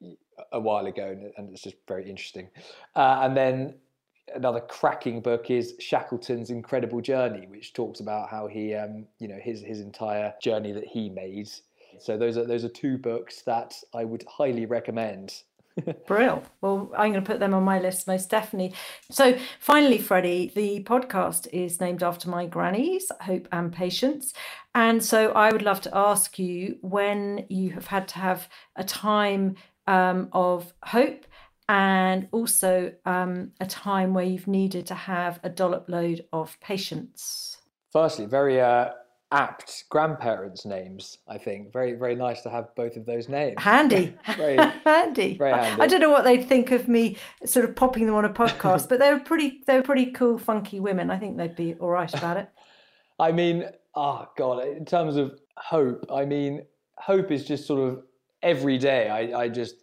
[0.03, 0.17] mm.
[0.51, 2.49] a while ago, and, and, it's just very interesting.
[2.97, 3.75] Uh, and then
[4.35, 9.39] another cracking book is Shackleton's Incredible Journey, which talks about how he um, you know
[9.41, 11.49] his his entire journey that he made.
[12.01, 15.43] So those are those are two books that I would highly recommend.
[16.07, 16.43] Brill.
[16.61, 18.75] Well, I'm going to put them on my list most definitely.
[19.11, 24.33] So, finally, Freddie, the podcast is named after my grannies, Hope and Patience.
[24.75, 28.85] And so, I would love to ask you when you have had to have a
[28.85, 29.57] time
[29.87, 31.27] um, of hope
[31.69, 37.59] and also um, a time where you've needed to have a dollop load of patience.
[37.93, 38.91] Firstly, very uh,
[39.33, 41.19] apt grandparents' names.
[41.29, 43.57] I think very very nice to have both of those names.
[43.59, 45.37] Handy, very handy.
[45.37, 45.83] Very handy.
[45.83, 48.89] I don't know what they'd think of me sort of popping them on a podcast,
[48.89, 51.11] but they were pretty they were pretty cool, funky women.
[51.11, 52.49] I think they'd be all right about it.
[53.19, 53.65] I mean,
[53.95, 56.63] oh god, in terms of hope, I mean,
[56.97, 58.03] hope is just sort of
[58.43, 59.09] every day.
[59.09, 59.77] I I just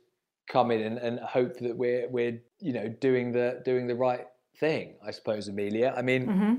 [0.47, 4.25] come in and, and hope that we're we're you know doing the doing the right
[4.59, 4.95] thing.
[5.05, 5.93] I suppose, Amelia.
[5.97, 6.27] I mean.
[6.27, 6.53] Mm-hmm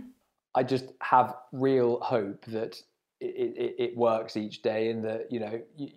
[0.54, 2.80] I just have real hope that
[3.20, 5.88] it, it, it works each day, and that you know, you,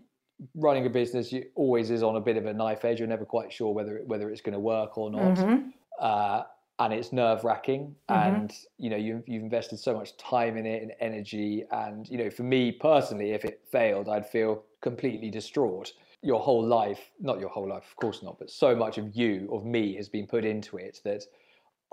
[0.56, 3.00] running a business you, always is on a bit of a knife edge.
[3.00, 5.70] You're never quite sure whether whether it's going to work or not, mm-hmm.
[6.00, 6.44] uh,
[6.80, 7.96] and it's nerve wracking.
[8.10, 8.36] Mm-hmm.
[8.36, 12.18] And you know, you, you've invested so much time in it and energy, and you
[12.18, 15.94] know, for me personally, if it failed, I'd feel completely distraught.
[16.24, 19.48] Your whole life, not your whole life, of course not, but so much of you,
[19.54, 21.24] of me, has been put into it that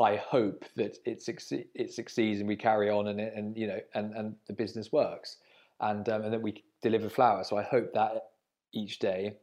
[0.01, 3.81] I hope that it, succeed, it succeeds and we carry on and, and you know
[3.95, 5.37] and, and the business works
[5.81, 7.49] and um, and that we deliver flowers.
[7.49, 8.31] So I hope that
[8.73, 9.37] each day.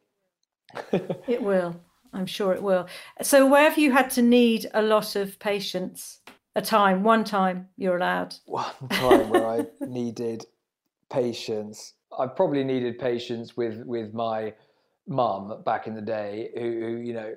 [0.91, 1.79] it will.
[2.13, 2.87] I'm sure it will.
[3.21, 6.19] So where have you had to need a lot of patience?
[6.53, 8.35] A time, one time you're allowed.
[8.45, 10.45] One time where I needed
[11.09, 11.93] patience.
[12.17, 14.53] I probably needed patience with with my
[15.07, 17.35] mum back in the day who, who you know,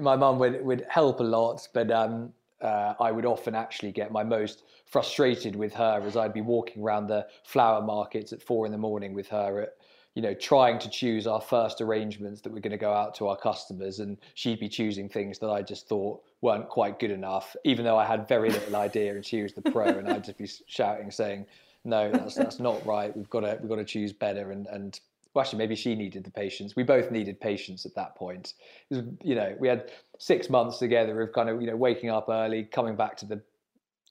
[0.00, 4.10] my mum would, would help a lot, but um, uh, I would often actually get
[4.10, 8.66] my most frustrated with her as I'd be walking around the flower markets at four
[8.66, 9.76] in the morning with her at,
[10.14, 13.28] you know, trying to choose our first arrangements that we're going to go out to
[13.28, 17.54] our customers, and she'd be choosing things that I just thought weren't quite good enough,
[17.64, 20.38] even though I had very little idea, and she was the pro, and I'd just
[20.38, 21.44] be shouting, saying,
[21.84, 23.14] "No, that's that's not right.
[23.14, 24.98] We've got to we've got to choose better." And and
[25.36, 26.76] well, actually, maybe she needed the patience.
[26.76, 28.54] We both needed patience at that point.
[28.88, 32.30] Was, you know, we had six months together of kind of you know waking up
[32.30, 33.42] early, coming back to the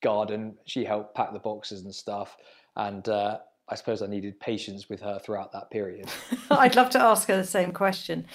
[0.03, 0.55] garden.
[0.65, 2.37] She helped pack the boxes and stuff,
[2.75, 6.09] and uh, I suppose I needed patience with her throughout that period.
[6.51, 8.27] I'd love to ask her the same question.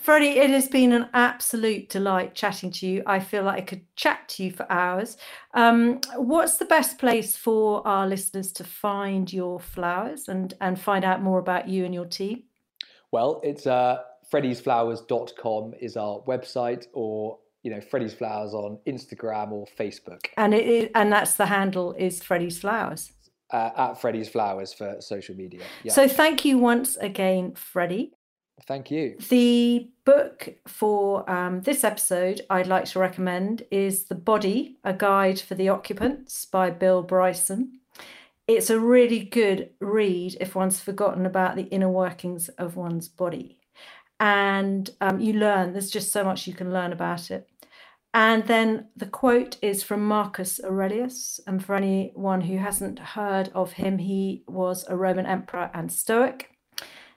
[0.00, 3.02] Freddie, it has been an absolute delight chatting to you.
[3.06, 5.16] I feel like I could chat to you for hours.
[5.54, 11.04] Um, what's the best place for our listeners to find your flowers and, and find
[11.04, 12.44] out more about you and your team?
[13.12, 13.98] Well, it's uh,
[14.32, 20.26] freddy'sflowers.com is our website or you know Freddy's Flowers on Instagram or Facebook.
[20.38, 23.12] And it is, and that's the handle is Freddy's Flowers
[23.52, 25.62] uh, at Freddy's Flowers for social media.
[25.82, 25.92] Yeah.
[25.92, 28.12] So thank you once again, Freddie.
[28.66, 29.16] Thank you.
[29.28, 35.40] The book for um, this episode I'd like to recommend is The Body, A Guide
[35.40, 37.80] for the Occupants by Bill Bryson.
[38.46, 43.58] It's a really good read if one's forgotten about the inner workings of one's body.
[44.18, 47.48] And um, you learn, there's just so much you can learn about it.
[48.12, 51.40] And then the quote is from Marcus Aurelius.
[51.46, 56.50] And for anyone who hasn't heard of him, he was a Roman emperor and Stoic.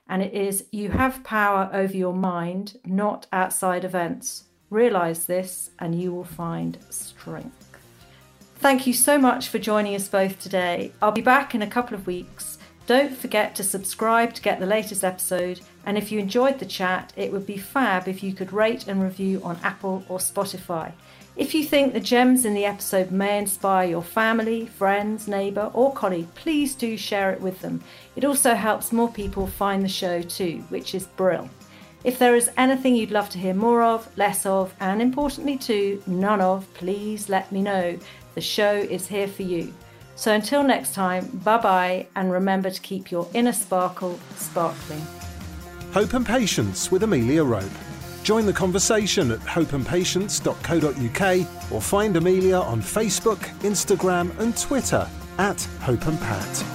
[0.08, 4.44] And it is You have power over your mind, not outside events.
[4.70, 7.72] Realize this, and you will find strength.
[8.56, 10.92] Thank you so much for joining us both today.
[11.02, 12.58] I'll be back in a couple of weeks.
[12.86, 17.14] Don't forget to subscribe to get the latest episode and if you enjoyed the chat,
[17.16, 20.92] it would be fab if you could rate and review on Apple or Spotify.
[21.36, 25.92] If you think the gems in the episode may inspire your family, friends, neighbour, or
[25.92, 27.84] colleague, please do share it with them.
[28.16, 31.50] It also helps more people find the show too, which is brill.
[32.04, 36.04] If there is anything you'd love to hear more of, less of, and importantly too,
[36.06, 37.98] none of, please let me know.
[38.36, 39.74] The show is here for you.
[40.16, 45.02] So until next time, bye bye, and remember to keep your inner sparkle sparkling.
[45.94, 47.70] Hope and Patience with Amelia Rope.
[48.24, 56.08] Join the conversation at hopeandpatience.co.uk or find Amelia on Facebook, Instagram, and Twitter at Hope
[56.08, 56.73] and Pat.